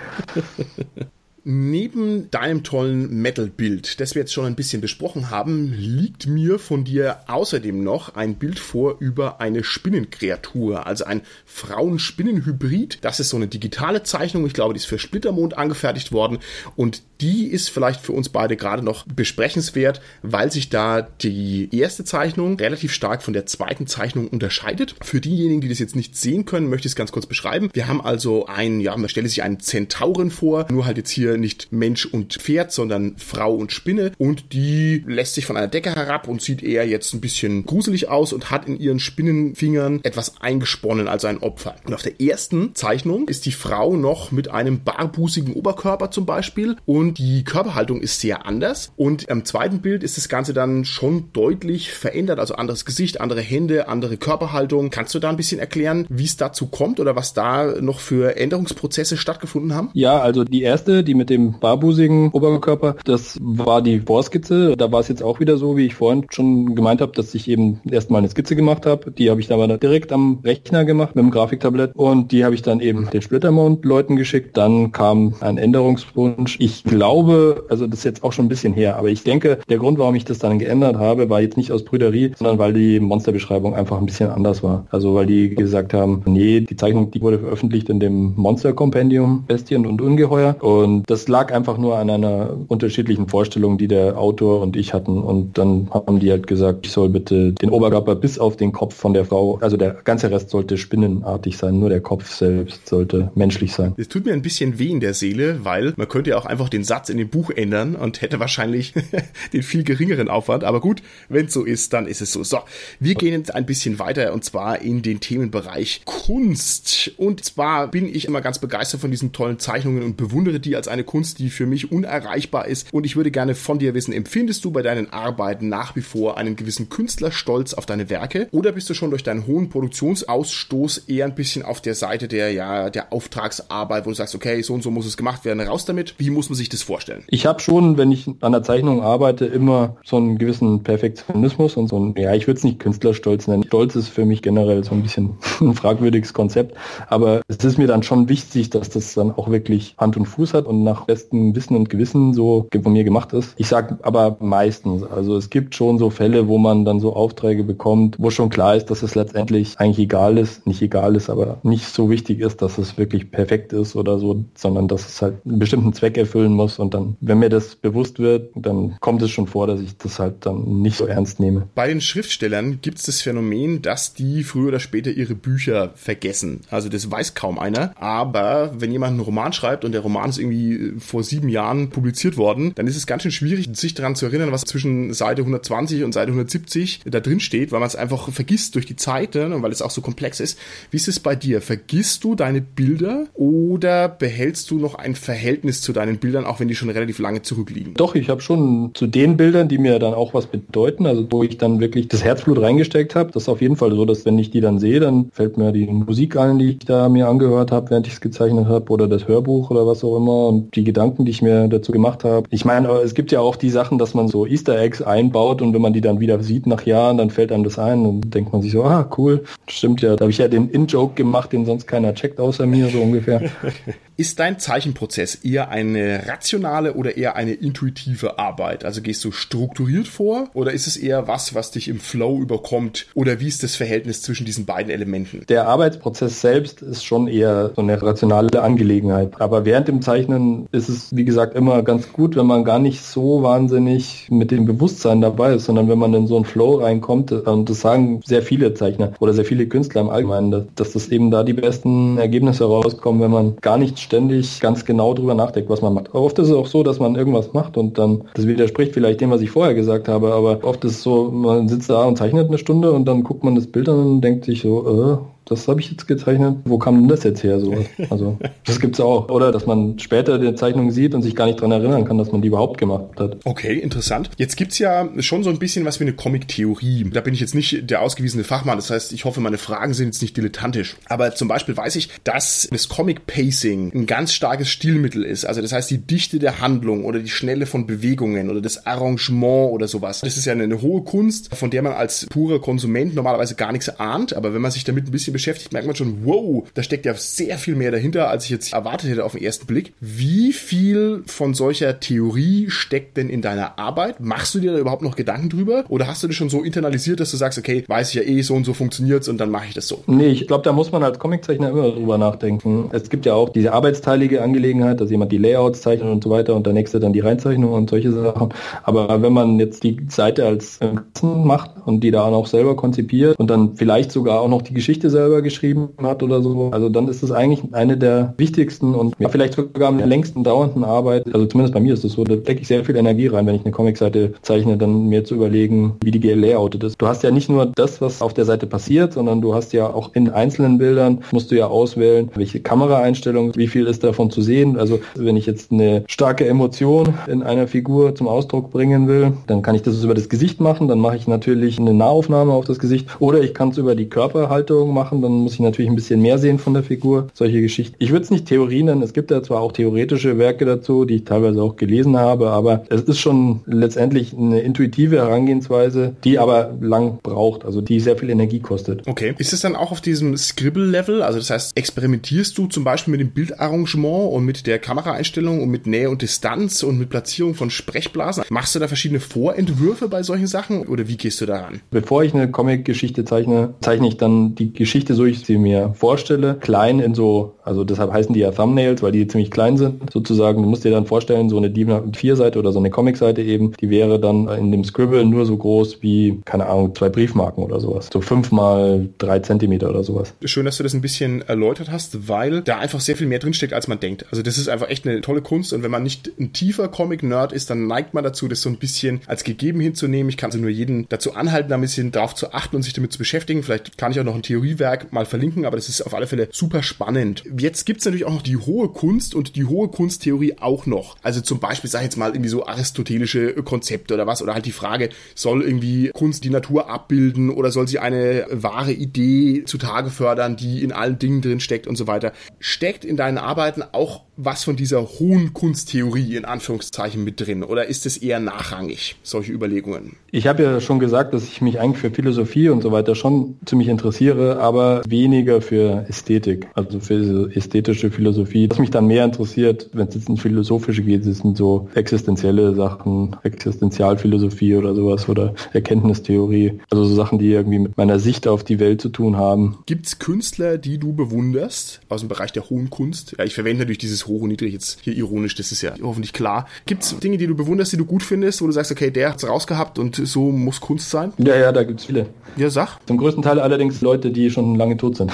[1.48, 6.82] Neben deinem tollen Metal-Bild, das wir jetzt schon ein bisschen besprochen haben, liegt mir von
[6.82, 12.98] dir außerdem noch ein Bild vor über eine Spinnenkreatur, also ein Frauen-Spinnen-Hybrid.
[13.02, 14.44] Das ist so eine digitale Zeichnung.
[14.44, 16.38] Ich glaube, die ist für Splittermond angefertigt worden
[16.74, 22.04] und die ist vielleicht für uns beide gerade noch besprechenswert, weil sich da die erste
[22.04, 24.94] Zeichnung relativ stark von der zweiten Zeichnung unterscheidet.
[25.02, 27.70] Für diejenigen, die das jetzt nicht sehen können, möchte ich es ganz kurz beschreiben.
[27.72, 31.36] Wir haben also ein, ja, man stelle sich einen Zentauren vor, nur halt jetzt hier
[31.36, 35.94] nicht Mensch und Pferd, sondern Frau und Spinne und die lässt sich von einer Decke
[35.94, 40.40] herab und sieht eher jetzt ein bisschen gruselig aus und hat in ihren Spinnenfingern etwas
[40.40, 41.76] eingesponnen, also ein Opfer.
[41.84, 46.76] Und auf der ersten Zeichnung ist die Frau noch mit einem barbusigen Oberkörper zum Beispiel
[46.84, 51.30] und die Körperhaltung ist sehr anders und im zweiten Bild ist das Ganze dann schon
[51.32, 54.90] deutlich verändert, also anderes Gesicht, andere Hände, andere Körperhaltung.
[54.90, 58.36] Kannst du da ein bisschen erklären, wie es dazu kommt oder was da noch für
[58.36, 59.90] Änderungsprozesse stattgefunden haben?
[59.92, 64.76] Ja, also die erste, die mit dem barbusigen Oberkörper, das war die Vorskizze.
[64.76, 67.48] Da war es jetzt auch wieder so, wie ich vorhin schon gemeint habe, dass ich
[67.48, 69.10] eben erstmal eine Skizze gemacht habe.
[69.10, 72.54] Die habe ich dann aber direkt am Rechner gemacht mit dem Grafiktablett und die habe
[72.54, 74.56] ich dann eben den Splittermount-Leuten geschickt.
[74.56, 76.56] Dann kam ein Änderungswunsch.
[76.60, 79.78] Ich glaube, also das ist jetzt auch schon ein bisschen her, aber ich denke, der
[79.78, 83.00] Grund, warum ich das dann geändert habe, war jetzt nicht aus Brüderie, sondern weil die
[83.00, 84.86] Monsterbeschreibung einfach ein bisschen anders war.
[84.90, 89.44] Also weil die gesagt haben, nee, die Zeichnung, die wurde veröffentlicht in dem Monster Compendium
[89.46, 94.62] Bestien und Ungeheuer und das lag einfach nur an einer unterschiedlichen Vorstellung, die der Autor
[94.62, 98.38] und ich hatten und dann haben die halt gesagt, ich soll bitte den Oberkörper bis
[98.38, 102.00] auf den Kopf von der Frau, also der ganze Rest sollte spinnenartig sein, nur der
[102.00, 103.92] Kopf selbst sollte menschlich sein.
[103.98, 106.68] Es tut mir ein bisschen weh in der Seele, weil man könnte ja auch einfach
[106.68, 108.94] den Satz in dem Buch ändern und hätte wahrscheinlich
[109.52, 112.44] den viel geringeren Aufwand, aber gut, wenn es so ist, dann ist es so.
[112.44, 112.60] So,
[113.00, 117.12] wir gehen jetzt ein bisschen weiter und zwar in den Themenbereich Kunst.
[117.16, 120.88] Und zwar bin ich immer ganz begeistert von diesen tollen Zeichnungen und bewundere die als
[120.88, 122.92] eine Kunst, die für mich unerreichbar ist.
[122.92, 126.38] Und ich würde gerne von dir wissen, empfindest du bei deinen Arbeiten nach wie vor
[126.38, 131.24] einen gewissen Künstlerstolz auf deine Werke oder bist du schon durch deinen hohen Produktionsausstoß eher
[131.24, 134.82] ein bisschen auf der Seite der, ja, der Auftragsarbeit, wo du sagst, okay, so und
[134.82, 136.14] so muss es gemacht werden, raus damit.
[136.18, 137.24] Wie muss man sich das vorstellen?
[137.28, 141.88] Ich habe schon, wenn ich an der Zeichnung arbeite, immer so einen gewissen Perfektionismus und
[141.88, 143.64] so ein, ja, ich würde es nicht Künstlerstolz nennen.
[143.64, 146.76] Stolz ist für mich generell so ein bisschen ein fragwürdiges Konzept,
[147.08, 150.54] aber es ist mir dann schon wichtig, dass das dann auch wirklich Hand und Fuß
[150.54, 153.54] hat und nach bestem Wissen und Gewissen so von mir gemacht ist.
[153.56, 157.64] Ich sage aber meistens, also es gibt schon so Fälle, wo man dann so Aufträge
[157.64, 161.58] bekommt, wo schon klar ist, dass es letztendlich eigentlich egal ist, nicht egal ist, aber
[161.62, 165.36] nicht so wichtig ist, dass es wirklich perfekt ist oder so, sondern dass es halt
[165.44, 169.30] einen bestimmten Zweck erfüllen muss und dann, wenn mir das bewusst wird, dann kommt es
[169.30, 171.68] schon vor, dass ich das halt dann nicht so ernst nehme.
[171.74, 176.60] Bei den Schriftstellern gibt es das Phänomen, dass die früher oder später ihre Bücher vergessen.
[176.70, 180.38] Also das weiß kaum einer, aber wenn jemand einen Roman schreibt und der Roman ist
[180.38, 184.26] irgendwie vor sieben Jahren publiziert worden, dann ist es ganz schön schwierig, sich daran zu
[184.26, 188.30] erinnern, was zwischen Seite 120 und Seite 170 da drin steht, weil man es einfach
[188.30, 190.58] vergisst durch die Zeit ne, und weil es auch so komplex ist.
[190.90, 191.60] Wie ist es bei dir?
[191.60, 196.68] Vergisst du deine Bilder oder behältst du noch ein Verhältnis zu deinen Bildern, auch wenn
[196.68, 197.94] die schon relativ lange zurückliegen?
[197.94, 201.42] Doch, ich habe schon zu den Bildern, die mir dann auch was bedeuten, also wo
[201.42, 204.38] ich dann wirklich das Herzblut reingesteckt habe, das ist auf jeden Fall so, dass wenn
[204.38, 207.72] ich die dann sehe, dann fällt mir die Musik ein, die ich da mir angehört
[207.72, 210.84] habe, während ich es gezeichnet habe oder das Hörbuch oder was auch immer und die
[210.84, 212.46] Gedanken, die ich mir dazu gemacht habe.
[212.50, 215.74] Ich meine, es gibt ja auch die Sachen, dass man so Easter Eggs einbaut und
[215.74, 218.52] wenn man die dann wieder sieht nach Jahren, dann fällt einem das ein und denkt
[218.52, 220.16] man sich so, ah, cool, stimmt ja.
[220.16, 223.42] Da habe ich ja den In-Joke gemacht, den sonst keiner checkt außer mir, so ungefähr.
[224.18, 228.82] Ist dein Zeichenprozess eher eine rationale oder eher eine intuitive Arbeit?
[228.82, 233.08] Also gehst du strukturiert vor oder ist es eher was, was dich im Flow überkommt?
[233.12, 235.44] Oder wie ist das Verhältnis zwischen diesen beiden Elementen?
[235.50, 239.38] Der Arbeitsprozess selbst ist schon eher so eine rationale Angelegenheit.
[239.38, 243.02] Aber während dem Zeichnen ist es, wie gesagt, immer ganz gut, wenn man gar nicht
[243.02, 247.32] so wahnsinnig mit dem Bewusstsein dabei ist, sondern wenn man in so einen Flow reinkommt.
[247.32, 251.30] Und das sagen sehr viele Zeichner oder sehr viele Künstler im Allgemeinen, dass das eben
[251.30, 255.82] da die besten Ergebnisse rauskommen, wenn man gar nicht ständig ganz genau drüber nachdenkt, was
[255.82, 256.08] man macht.
[256.10, 259.20] Aber oft ist es auch so, dass man irgendwas macht und dann, das widerspricht vielleicht
[259.20, 262.16] dem, was ich vorher gesagt habe, aber oft ist es so, man sitzt da und
[262.16, 265.35] zeichnet eine Stunde und dann guckt man das Bild an und denkt sich so, äh,
[265.46, 266.58] das habe ich jetzt gezeichnet.
[266.64, 267.60] Wo kam denn das jetzt her?
[267.60, 267.76] So?
[268.10, 269.28] Also das gibt's auch.
[269.28, 272.32] Oder dass man später die Zeichnung sieht und sich gar nicht dran erinnern kann, dass
[272.32, 273.38] man die überhaupt gemacht hat.
[273.44, 274.30] Okay, interessant.
[274.36, 277.10] Jetzt gibt's ja schon so ein bisschen was wie eine Comic-Theorie.
[277.12, 278.76] Da bin ich jetzt nicht der ausgewiesene Fachmann.
[278.76, 280.96] Das heißt, ich hoffe, meine Fragen sind jetzt nicht dilettantisch.
[281.08, 285.44] Aber zum Beispiel weiß ich, dass das Comic-Pacing ein ganz starkes Stilmittel ist.
[285.44, 289.70] Also das heißt, die Dichte der Handlung oder die Schnelle von Bewegungen oder das Arrangement
[289.70, 290.22] oder sowas.
[290.22, 293.70] Das ist ja eine, eine hohe Kunst, von der man als purer Konsument normalerweise gar
[293.70, 294.34] nichts ahnt.
[294.34, 297.14] Aber wenn man sich damit ein bisschen beschäftigt, merkt man schon, wow, da steckt ja
[297.14, 299.92] sehr viel mehr dahinter, als ich jetzt erwartet hätte auf den ersten Blick.
[300.00, 304.20] Wie viel von solcher Theorie steckt denn in deiner Arbeit?
[304.20, 305.84] Machst du dir da überhaupt noch Gedanken drüber?
[305.88, 308.40] Oder hast du das schon so internalisiert, dass du sagst, okay, weiß ich ja eh,
[308.40, 310.02] so und so funktioniert's und dann mache ich das so?
[310.06, 312.88] Nee, ich glaube, da muss man als Comiczeichner immer drüber nachdenken.
[312.92, 316.54] Es gibt ja auch diese arbeitsteilige Angelegenheit, dass jemand die Layouts zeichnet und so weiter
[316.54, 318.54] und der nächste dann die Reinzeichnung und solche Sachen.
[318.84, 320.80] Aber wenn man jetzt die Seite als
[321.22, 324.74] macht und die da auch noch selber konzipiert und dann vielleicht sogar auch noch die
[324.74, 329.14] Geschichte selber geschrieben hat oder so, also dann ist es eigentlich eine der wichtigsten und
[329.18, 332.36] ja, vielleicht sogar am längsten dauernden Arbeit, also zumindest bei mir ist es so, da
[332.36, 335.96] stecke ich sehr viel Energie rein, wenn ich eine Comicseite zeichne, dann mir zu überlegen,
[336.02, 337.00] wie die gelayoutet ist.
[337.00, 339.92] Du hast ja nicht nur das, was auf der Seite passiert, sondern du hast ja
[339.92, 344.42] auch in einzelnen Bildern, musst du ja auswählen, welche Kameraeinstellung, wie viel ist davon zu
[344.42, 344.78] sehen.
[344.78, 349.62] Also wenn ich jetzt eine starke Emotion in einer Figur zum Ausdruck bringen will, dann
[349.62, 352.78] kann ich das über das Gesicht machen, dann mache ich natürlich eine Nahaufnahme auf das
[352.78, 356.20] Gesicht oder ich kann es über die Körperhaltung machen, dann muss ich natürlich ein bisschen
[356.22, 357.96] mehr sehen von der Figur, solche Geschichten.
[357.98, 361.16] Ich würde es nicht Theorie nennen, es gibt ja zwar auch theoretische Werke dazu, die
[361.16, 366.74] ich teilweise auch gelesen habe, aber es ist schon letztendlich eine intuitive Herangehensweise, die aber
[366.80, 369.06] lang braucht, also die sehr viel Energie kostet.
[369.06, 369.34] Okay.
[369.38, 371.22] Ist es dann auch auf diesem Scribble-Level?
[371.22, 375.70] Also das heißt, experimentierst du zum Beispiel mit dem Bildarrangement und mit der Kameraeinstellung und
[375.70, 378.44] mit Nähe und Distanz und mit Platzierung von Sprechblasen?
[378.50, 381.80] Machst du da verschiedene Vorentwürfe bei solchen Sachen oder wie gehst du daran?
[381.90, 386.56] Bevor ich eine Comic-Geschichte zeichne, zeichne ich dann die Geschichte, so ich sie mir vorstelle,
[386.56, 390.62] klein in so, also deshalb heißen die ja Thumbnails, weil die ziemlich klein sind, sozusagen.
[390.62, 393.90] Du musst dir dann vorstellen, so eine DIN A4-Seite oder so eine Comic-Seite eben, die
[393.90, 398.08] wäre dann in dem Scribble nur so groß wie, keine Ahnung, zwei Briefmarken oder sowas.
[398.12, 400.34] So fünf mal drei Zentimeter oder sowas.
[400.44, 403.72] Schön, dass du das ein bisschen erläutert hast, weil da einfach sehr viel mehr drinsteckt,
[403.72, 404.26] als man denkt.
[404.30, 407.52] Also das ist einfach echt eine tolle Kunst und wenn man nicht ein tiefer Comic-Nerd
[407.52, 410.28] ist, dann neigt man dazu, das so ein bisschen als gegeben hinzunehmen.
[410.28, 412.92] Ich kann also nur jeden dazu anhalten, da ein bisschen drauf zu achten und sich
[412.92, 413.62] damit zu beschäftigen.
[413.62, 416.48] Vielleicht kann ich auch noch ein Theoriewerk mal verlinken, aber das ist auf alle Fälle
[416.52, 417.42] super spannend.
[417.58, 421.16] Jetzt gibt's natürlich auch noch die hohe Kunst und die hohe Kunsttheorie auch noch.
[421.22, 424.66] Also zum Beispiel, sag ich jetzt mal, irgendwie so aristotelische Konzepte oder was, oder halt
[424.66, 430.10] die Frage, soll irgendwie Kunst die Natur abbilden oder soll sie eine wahre Idee zutage
[430.10, 432.32] fördern, die in allen Dingen drin steckt und so weiter.
[432.58, 437.86] Steckt in deinen Arbeiten auch was von dieser hohen Kunsttheorie in Anführungszeichen mit drin oder
[437.86, 440.16] ist es eher nachrangig, solche Überlegungen?
[440.30, 443.56] Ich habe ja schon gesagt, dass ich mich eigentlich für Philosophie und so weiter schon
[443.64, 448.68] ziemlich interessiere, aber weniger für Ästhetik, also für ästhetische Philosophie.
[448.70, 453.36] Was mich dann mehr interessiert, wenn es jetzt in philosophische geht, sind so existenzielle Sachen,
[453.42, 458.78] Existenzialphilosophie oder sowas oder Erkenntnistheorie, also so Sachen, die irgendwie mit meiner Sicht auf die
[458.78, 459.78] Welt zu tun haben.
[459.86, 463.34] Gibt es Künstler, die du bewunderst aus dem Bereich der hohen Kunst?
[463.38, 466.32] Ja, ich verwende natürlich dieses hoch und niedrig jetzt hier ironisch, das ist ja hoffentlich
[466.32, 466.66] klar.
[466.86, 469.30] Gibt es Dinge, die du bewunderst, die du gut findest, wo du sagst, okay, der
[469.30, 471.32] hat's rausgehabt und so muss Kunst sein?
[471.38, 472.26] Ja, ja, da gibt's viele.
[472.56, 472.98] Ja, sag.
[473.06, 475.32] Zum größten Teil allerdings Leute, die schon lange tot sind.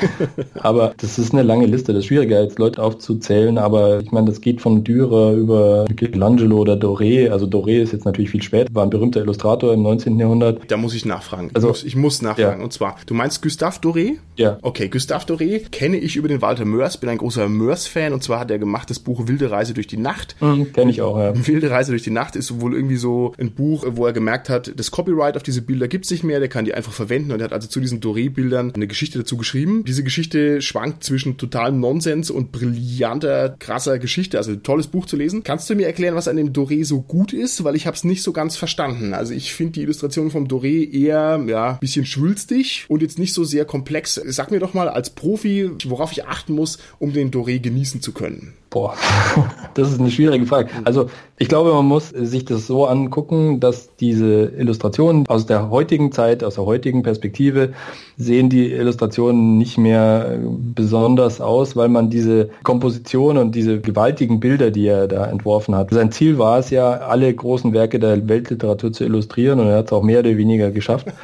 [0.54, 1.92] aber das ist eine lange Liste.
[1.92, 6.58] Das ist schwieriger, als Leute aufzuzählen, aber ich meine, das geht von Dürer über Michelangelo
[6.58, 7.30] oder Doré.
[7.30, 10.18] Also Doré ist jetzt natürlich viel später, war ein berühmter Illustrator im 19.
[10.18, 10.70] Jahrhundert.
[10.70, 11.50] Da muss ich nachfragen.
[11.54, 12.58] Also, ich muss, ich muss nachfragen.
[12.60, 12.64] Ja.
[12.64, 14.16] Und zwar, du meinst Gustave Doré?
[14.36, 14.58] Ja.
[14.62, 18.40] Okay, Gustave Doré kenne ich über den Walter Mörs, bin ein großer Mörs-Fan und zwar
[18.40, 20.36] hat er gemacht das Buch Wilde Reise durch die Nacht.
[20.40, 21.32] Mhm, kenne ich auch, ja.
[21.46, 24.72] Wilde Reise durch die Nacht ist wohl irgendwie so ein Buch, wo er gemerkt hat,
[24.76, 27.44] das Copyright auf diese Bilder gibt's nicht mehr, der kann die einfach verwenden und er
[27.44, 29.84] hat also zu diesen Doré-Bildern eine Geschichte dazu geschrieben.
[29.86, 34.38] Diese Geschichte schwankt zwischen totalem Nonsens und brillanter, krasser Geschichte.
[34.38, 35.42] Also ein tolles Buch zu lesen.
[35.42, 37.64] Kannst du mir erklären, was an dem Doré so gut ist?
[37.64, 39.14] Weil ich habe es nicht so ganz verstanden.
[39.14, 43.44] Also ich finde die Illustration vom Doré eher, ja, bisschen schwülstig und jetzt nicht so
[43.44, 44.20] sehr komplex.
[44.26, 48.12] Sag mir doch mal als Profi, worauf ich achten muss, um den Doré genießen zu
[48.12, 48.54] können.
[48.76, 48.94] Boah,
[49.74, 50.68] das ist eine schwierige Frage.
[50.84, 51.08] Also
[51.38, 56.44] ich glaube, man muss sich das so angucken, dass diese Illustrationen aus der heutigen Zeit,
[56.44, 57.72] aus der heutigen Perspektive,
[58.18, 60.38] sehen die Illustrationen nicht mehr
[60.74, 65.88] besonders aus, weil man diese Komposition und diese gewaltigen Bilder, die er da entworfen hat.
[65.90, 69.86] Sein Ziel war es ja, alle großen Werke der Weltliteratur zu illustrieren und er hat
[69.86, 71.06] es auch mehr oder weniger geschafft.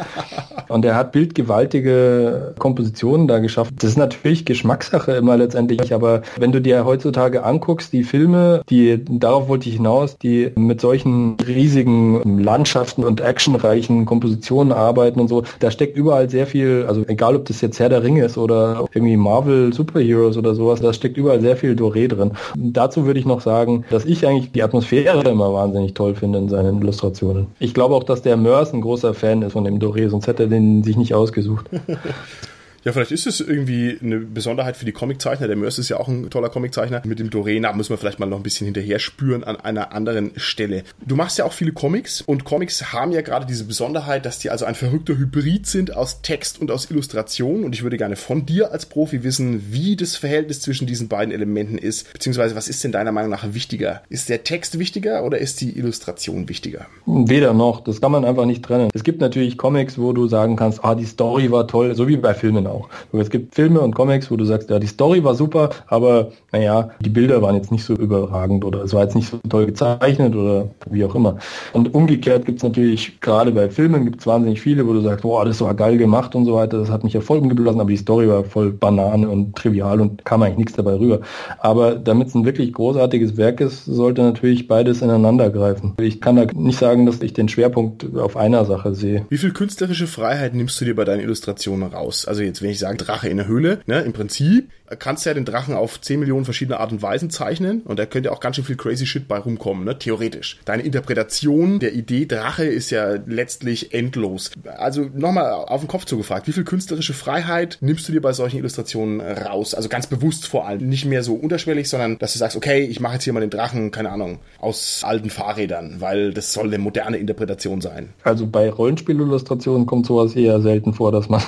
[0.68, 3.74] Und er hat bildgewaltige Kompositionen da geschafft.
[3.80, 9.04] Das ist natürlich Geschmackssache immer letztendlich, aber wenn du dir heutzutage anguckst, die Filme, die,
[9.04, 15.42] darauf wollte ich hinaus, die mit solchen riesigen Landschaften und actionreichen Kompositionen arbeiten und so,
[15.60, 18.84] da steckt überall sehr viel, also egal ob das jetzt Herr der Ringe ist oder
[18.92, 22.32] irgendwie Marvel Superheroes oder sowas, da steckt überall sehr viel Doré drin.
[22.56, 26.48] Dazu würde ich noch sagen, dass ich eigentlich die Atmosphäre immer wahnsinnig toll finde in
[26.48, 27.48] seinen Illustrationen.
[27.58, 30.44] Ich glaube auch, dass der Mörs ein großer Fan ist von dem Doré, sonst hätte
[30.44, 31.66] er den sich nicht ausgesucht.
[32.84, 35.46] Ja, vielleicht ist es irgendwie eine Besonderheit für die Comiczeichner.
[35.46, 37.02] Der Mörs ist ja auch ein toller Comiczeichner.
[37.04, 40.32] Mit dem Dorena müssen wir vielleicht mal noch ein bisschen hinterher spüren an einer anderen
[40.36, 40.82] Stelle.
[41.06, 44.50] Du machst ja auch viele Comics und Comics haben ja gerade diese Besonderheit, dass die
[44.50, 47.62] also ein verrückter Hybrid sind aus Text und aus Illustration.
[47.62, 51.32] Und ich würde gerne von dir als Profi wissen, wie das Verhältnis zwischen diesen beiden
[51.32, 54.02] Elementen ist, beziehungsweise was ist denn deiner Meinung nach wichtiger?
[54.08, 56.86] Ist der Text wichtiger oder ist die Illustration wichtiger?
[57.06, 57.84] Weder noch.
[57.84, 58.90] Das kann man einfach nicht trennen.
[58.92, 62.16] Es gibt natürlich Comics, wo du sagen kannst, ah, die Story war toll, so wie
[62.16, 62.88] bei Filmen auch.
[63.12, 66.90] Es gibt Filme und Comics, wo du sagst, ja, die Story war super, aber naja,
[67.00, 70.34] die Bilder waren jetzt nicht so überragend oder es war jetzt nicht so toll gezeichnet
[70.34, 71.38] oder wie auch immer.
[71.72, 75.22] Und umgekehrt gibt es natürlich, gerade bei Filmen gibt es wahnsinnig viele, wo du sagst,
[75.22, 77.90] boah, das war geil gemacht und so weiter, das hat mich ja voll umgeblasen, aber
[77.90, 81.20] die Story war voll Banane und trivial und kam eigentlich nichts dabei rüber.
[81.58, 85.94] Aber damit es ein wirklich großartiges Werk ist, sollte natürlich beides ineinander greifen.
[86.00, 89.26] Ich kann da nicht sagen, dass ich den Schwerpunkt auf einer Sache sehe.
[89.28, 92.26] Wie viel künstlerische Freiheit nimmst du dir bei deinen Illustrationen raus?
[92.26, 95.34] Also jetzt, wenn ich sage Drache in der Höhle, ne, im Prinzip kannst du ja
[95.34, 98.56] den Drachen auf 10 Millionen verschiedene Art und Weisen zeichnen und da könnte auch ganz
[98.56, 99.98] schön viel crazy shit bei rumkommen, ne?
[99.98, 100.58] theoretisch.
[100.64, 104.50] Deine Interpretation der Idee Drache ist ja letztlich endlos.
[104.78, 108.58] Also nochmal auf den Kopf zugefragt, wie viel künstlerische Freiheit nimmst du dir bei solchen
[108.58, 109.74] Illustrationen raus?
[109.74, 113.00] Also ganz bewusst vor allem, nicht mehr so unterschwellig, sondern dass du sagst, okay, ich
[113.00, 116.78] mache jetzt hier mal den Drachen, keine Ahnung, aus alten Fahrrädern, weil das soll eine
[116.78, 118.10] moderne Interpretation sein.
[118.24, 121.42] Also bei Rollenspielillustrationen kommt sowas eher selten vor, dass man,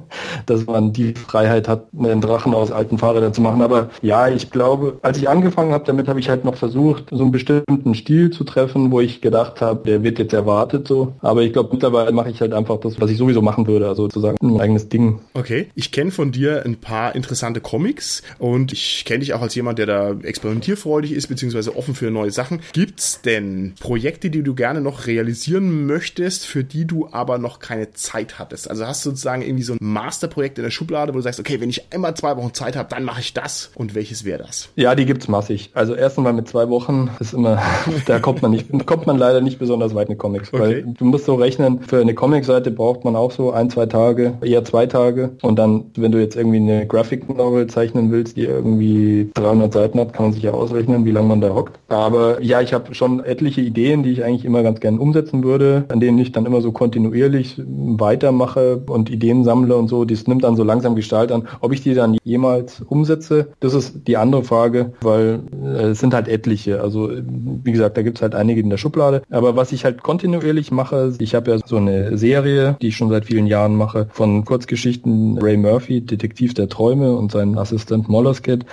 [0.46, 3.62] dass man die Freiheit hat, einen Drachen aus alten alten Fahrräder zu machen.
[3.62, 7.22] Aber ja, ich glaube, als ich angefangen habe, damit habe ich halt noch versucht, so
[7.22, 11.14] einen bestimmten Stil zu treffen, wo ich gedacht habe, der wird jetzt erwartet so.
[11.20, 14.04] Aber ich glaube, mittlerweile mache ich halt einfach das, was ich sowieso machen würde, also
[14.04, 15.20] sozusagen ein eigenes Ding.
[15.34, 19.54] Okay, ich kenne von dir ein paar interessante Comics und ich kenne dich auch als
[19.54, 22.60] jemand, der da experimentierfreudig ist, beziehungsweise offen für neue Sachen.
[22.72, 27.92] Gibt's denn Projekte, die du gerne noch realisieren möchtest, für die du aber noch keine
[27.92, 28.68] Zeit hattest?
[28.68, 31.60] Also hast du sozusagen irgendwie so ein Masterprojekt in der Schublade, wo du sagst, okay,
[31.60, 33.70] wenn ich einmal zwei Wochen Zeit habe, habe, dann mache ich das.
[33.76, 34.70] Und welches wäre das?
[34.74, 35.70] Ja, die gibt es massig.
[35.74, 37.62] Also erst einmal mit zwei Wochen ist immer,
[38.06, 40.52] da kommt man nicht, kommt man leider nicht besonders weit in Comics.
[40.52, 40.62] Okay.
[40.62, 44.34] Weil du musst so rechnen, für eine Comicseite braucht man auch so ein, zwei Tage,
[44.42, 45.30] eher zwei Tage.
[45.42, 50.00] Und dann, wenn du jetzt irgendwie eine Graphic Novel zeichnen willst, die irgendwie 300 Seiten
[50.00, 51.78] hat, kann man sich ja ausrechnen, wie lange man da hockt.
[51.88, 55.84] Aber ja, ich habe schon etliche Ideen, die ich eigentlich immer ganz gerne umsetzen würde,
[55.88, 60.04] an denen ich dann immer so kontinuierlich weitermache und Ideen sammle und so.
[60.04, 61.48] Das nimmt dann so langsam Gestalt an.
[61.60, 63.48] Ob ich die dann jemals umsetze.
[63.60, 66.80] Das ist die andere Frage, weil äh, es sind halt etliche.
[66.80, 69.22] Also wie gesagt, da gibt es halt einige in der Schublade.
[69.30, 73.10] Aber was ich halt kontinuierlich mache, ich habe ja so eine Serie, die ich schon
[73.10, 78.64] seit vielen Jahren mache, von Kurzgeschichten Ray Murphy, Detektiv der Träume und sein Assistent Molluscat.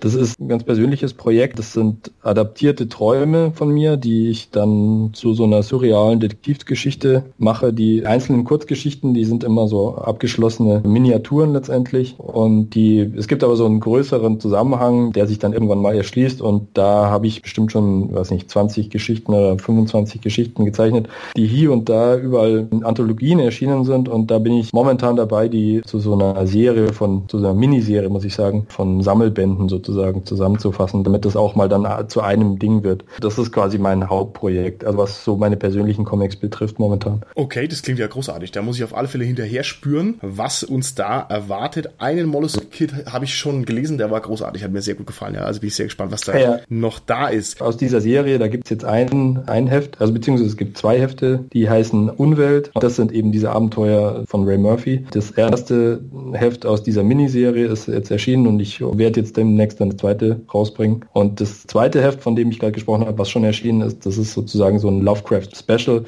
[0.00, 1.58] Das ist ein ganz persönliches Projekt.
[1.58, 7.72] Das sind adaptierte Träume von mir, die ich dann zu so einer surrealen Detektivgeschichte mache.
[7.72, 12.18] Die einzelnen Kurzgeschichten, die sind immer so abgeschlossene Miniaturen letztendlich.
[12.18, 16.40] Und die, es gibt aber so einen größeren Zusammenhang, der sich dann irgendwann mal erschließt
[16.40, 21.46] und da habe ich bestimmt schon, weiß nicht, 20 Geschichten oder 25 Geschichten gezeichnet, die
[21.46, 25.82] hier und da überall in Anthologien erschienen sind und da bin ich momentan dabei, die
[25.84, 30.24] zu so einer Serie von, zu so einer Miniserie, muss ich sagen, von Sammelbänden sozusagen
[30.24, 33.04] zusammenzufassen, damit das auch mal dann zu einem Ding wird.
[33.20, 37.22] Das ist quasi mein Hauptprojekt, also was so meine persönlichen Comics betrifft momentan.
[37.34, 38.52] Okay, das klingt ja großartig.
[38.52, 41.90] Da muss ich auf alle Fälle hinterher spüren, was uns da erwartet.
[41.98, 45.34] Einen Mollusk-Kit habe ich ich schon gelesen, der war großartig, hat mir sehr gut gefallen.
[45.34, 46.60] Ja, also bin ich sehr gespannt, was da ja.
[46.68, 47.60] noch da ist.
[47.60, 51.00] Aus dieser Serie, da gibt es jetzt ein, ein Heft, also beziehungsweise es gibt zwei
[51.00, 52.70] Hefte, die heißen Unwelt.
[52.74, 55.04] Das sind eben diese Abenteuer von Ray Murphy.
[55.10, 56.00] Das erste
[56.32, 60.40] Heft aus dieser Miniserie ist jetzt erschienen und ich werde jetzt demnächst dann das zweite
[60.52, 61.04] rausbringen.
[61.12, 64.18] Und das zweite Heft, von dem ich gerade gesprochen habe, was schon erschienen ist, das
[64.18, 66.04] ist sozusagen so ein Lovecraft Special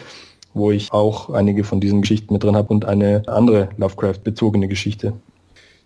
[0.57, 5.13] wo ich auch einige von diesen Geschichten mit drin habe und eine andere Lovecraft-bezogene Geschichte.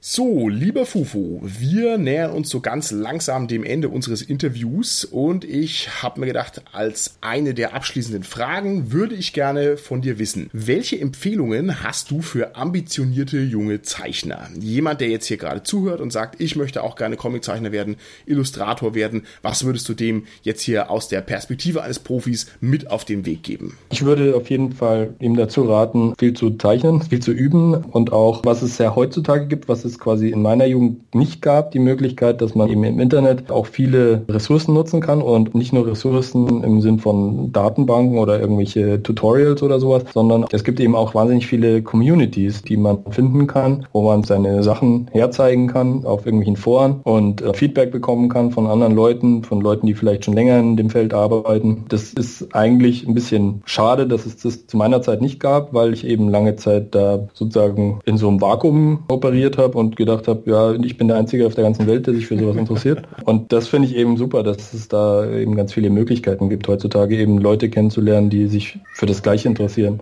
[0.02, 6.02] So, lieber Fufu, wir nähern uns so ganz langsam dem Ende unseres Interviews und ich
[6.02, 10.98] habe mir gedacht, als eine der abschließenden Fragen würde ich gerne von dir wissen, welche
[10.98, 14.48] Empfehlungen hast du für ambitionierte junge Zeichner?
[14.58, 18.94] Jemand, der jetzt hier gerade zuhört und sagt, ich möchte auch gerne Comiczeichner werden, Illustrator
[18.94, 23.26] werden, was würdest du dem jetzt hier aus der Perspektive eines Profis mit auf den
[23.26, 23.76] Weg geben?
[23.90, 28.14] Ich würde auf jeden Fall ihm dazu raten, viel zu zeichnen, viel zu üben und
[28.14, 31.70] auch, was es ja heutzutage gibt, was es es quasi in meiner Jugend nicht gab,
[31.72, 35.86] die Möglichkeit, dass man eben im Internet auch viele Ressourcen nutzen kann und nicht nur
[35.86, 41.14] Ressourcen im Sinn von Datenbanken oder irgendwelche Tutorials oder sowas, sondern es gibt eben auch
[41.14, 46.56] wahnsinnig viele Communities, die man finden kann, wo man seine Sachen herzeigen kann auf irgendwelchen
[46.56, 50.58] Foren und äh, Feedback bekommen kann von anderen Leuten, von Leuten, die vielleicht schon länger
[50.58, 51.84] in dem Feld arbeiten.
[51.88, 55.92] Das ist eigentlich ein bisschen schade, dass es das zu meiner Zeit nicht gab, weil
[55.92, 60.42] ich eben lange Zeit da sozusagen in so einem Vakuum operiert habe und gedacht habe,
[60.48, 63.02] ja, ich bin der Einzige auf der ganzen Welt, der sich für sowas interessiert.
[63.24, 67.16] Und das finde ich eben super, dass es da eben ganz viele Möglichkeiten gibt, heutzutage
[67.16, 70.00] eben Leute kennenzulernen, die sich für das Gleiche interessieren.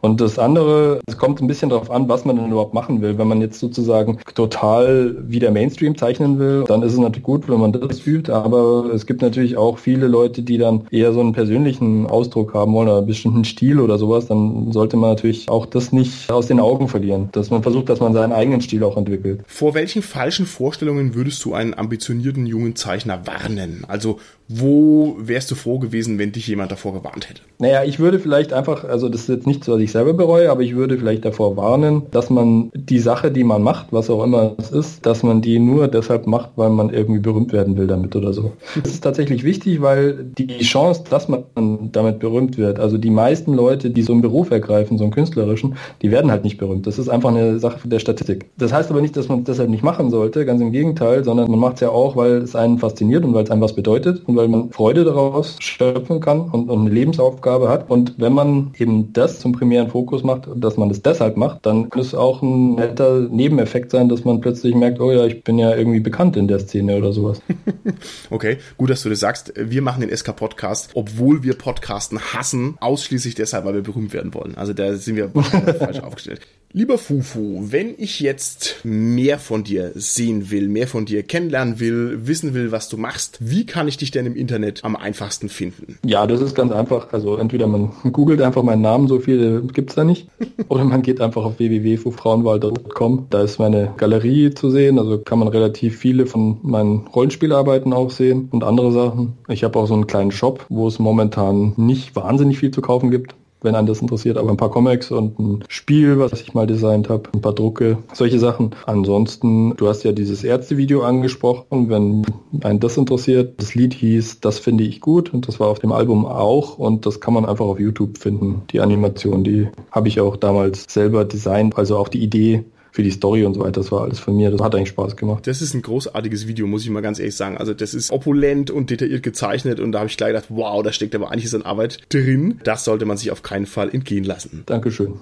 [0.00, 3.16] Und das andere, es kommt ein bisschen darauf an, was man denn überhaupt machen will.
[3.18, 7.48] Wenn man jetzt sozusagen total wie der Mainstream zeichnen will, dann ist es natürlich gut,
[7.48, 11.20] wenn man das übt, aber es gibt natürlich auch viele Leute, die dann eher so
[11.20, 15.48] einen persönlichen Ausdruck haben wollen oder einen bestimmten Stil oder sowas, dann sollte man natürlich
[15.48, 18.82] auch das nicht aus den Augen verlieren, dass man versucht, dass man seinen eigenen Stil
[18.84, 19.19] auch entwickelt.
[19.46, 23.84] Vor welchen falschen Vorstellungen würdest du einen ambitionierten jungen Zeichner warnen?
[23.86, 24.20] Also
[24.52, 27.42] wo wärst du froh gewesen, wenn dich jemand davor gewarnt hätte?
[27.60, 30.50] Naja, ich würde vielleicht einfach, also das ist jetzt nicht so, dass ich selber bereue,
[30.50, 34.24] aber ich würde vielleicht davor warnen, dass man die Sache, die man macht, was auch
[34.24, 37.86] immer es ist, dass man die nur deshalb macht, weil man irgendwie berühmt werden will
[37.86, 38.50] damit oder so.
[38.82, 41.44] Das ist tatsächlich wichtig, weil die Chance, dass man
[41.92, 45.76] damit berühmt wird, also die meisten Leute, die so einen Beruf ergreifen, so einen künstlerischen,
[46.02, 46.88] die werden halt nicht berühmt.
[46.88, 48.46] Das ist einfach eine Sache der Statistik.
[48.58, 51.48] Das heißt aber nicht, dass man es deshalb nicht machen sollte, ganz im Gegenteil, sondern
[51.48, 54.22] man macht es ja auch, weil es einen fasziniert und weil es einem was bedeutet
[54.26, 57.90] und weil man Freude daraus schöpfen kann und, und, eine Lebensaufgabe hat.
[57.90, 61.90] Und wenn man eben das zum primären Fokus macht, dass man das deshalb macht, dann
[61.90, 65.58] kann es auch ein netter Nebeneffekt sein, dass man plötzlich merkt, oh ja, ich bin
[65.58, 67.42] ja irgendwie bekannt in der Szene oder sowas.
[68.30, 69.52] okay, gut, dass du das sagst.
[69.56, 74.54] Wir machen den SK-Podcast, obwohl wir Podcasten hassen, ausschließlich deshalb, weil wir berühmt werden wollen.
[74.56, 75.28] Also da sind wir
[75.78, 76.40] falsch aufgestellt.
[76.72, 82.28] Lieber Fufu, wenn ich jetzt mehr von dir sehen will, mehr von dir kennenlernen will,
[82.28, 85.98] wissen will, was du machst, wie kann ich dich denn im Internet am einfachsten finden?
[86.06, 87.12] Ja, das ist ganz einfach.
[87.12, 90.28] Also entweder man googelt einfach meinen Namen, so viel gibt's da nicht,
[90.68, 93.26] oder man geht einfach auf www.fufrauenwalder.com.
[93.30, 98.12] Da ist meine Galerie zu sehen, also kann man relativ viele von meinen Rollenspielarbeiten auch
[98.12, 99.32] sehen und andere Sachen.
[99.48, 103.10] Ich habe auch so einen kleinen Shop, wo es momentan nicht wahnsinnig viel zu kaufen
[103.10, 106.66] gibt wenn einen das interessiert, aber ein paar Comics und ein Spiel, was ich mal
[106.66, 108.74] designt habe, ein paar Drucke, solche Sachen.
[108.86, 112.24] Ansonsten, du hast ja dieses Ärzte-Video angesprochen, wenn
[112.62, 113.60] einen das interessiert.
[113.60, 117.06] Das Lied hieß Das finde ich gut und das war auf dem Album auch und
[117.06, 118.62] das kann man einfach auf YouTube finden.
[118.70, 123.10] Die Animation, die habe ich auch damals selber designt, also auch die Idee für die
[123.10, 123.80] Story und so weiter.
[123.80, 124.50] Das war alles von mir.
[124.50, 125.46] Das hat eigentlich Spaß gemacht.
[125.46, 127.56] Das ist ein großartiges Video, muss ich mal ganz ehrlich sagen.
[127.56, 130.92] Also das ist opulent und detailliert gezeichnet und da habe ich gleich gedacht, wow, da
[130.92, 132.60] steckt aber einiges an Arbeit drin.
[132.64, 134.62] Das sollte man sich auf keinen Fall entgehen lassen.
[134.66, 135.20] Dankeschön.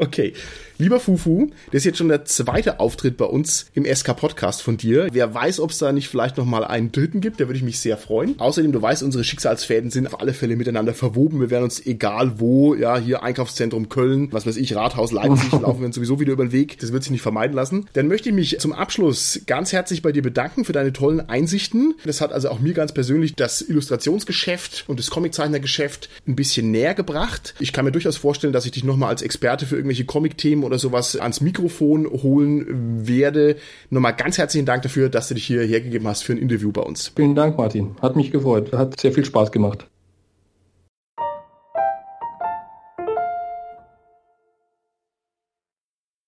[0.00, 0.32] okay.
[0.78, 5.06] Lieber Fufu, das ist jetzt schon der zweite Auftritt bei uns im SK-Podcast von dir.
[5.12, 7.62] Wer weiß, ob es da nicht vielleicht noch mal einen dritten gibt, da würde ich
[7.62, 8.34] mich sehr freuen.
[8.40, 11.40] Außerdem, du weißt, unsere Schicksalsfäden sind auf alle Fälle miteinander verwoben.
[11.40, 15.80] Wir werden uns egal wo, ja, hier Einkaufszentrum Köln, was weiß ich, Rathaus Leipzig, laufen
[15.80, 16.61] wir uns sowieso wieder über den Weg.
[16.80, 17.88] Das wird sich nicht vermeiden lassen.
[17.92, 21.94] Dann möchte ich mich zum Abschluss ganz herzlich bei dir bedanken für deine tollen Einsichten.
[22.04, 26.94] Das hat also auch mir ganz persönlich das Illustrationsgeschäft und das Comiczeichnergeschäft ein bisschen näher
[26.94, 27.54] gebracht.
[27.58, 30.78] Ich kann mir durchaus vorstellen, dass ich dich nochmal als Experte für irgendwelche Comic-Themen oder
[30.78, 33.56] sowas ans Mikrofon holen werde.
[33.90, 36.82] Nochmal ganz herzlichen Dank dafür, dass du dich hier hergegeben hast für ein Interview bei
[36.82, 37.12] uns.
[37.14, 37.96] Vielen Dank, Martin.
[38.00, 38.72] Hat mich gefreut.
[38.72, 39.86] Hat sehr viel Spaß gemacht.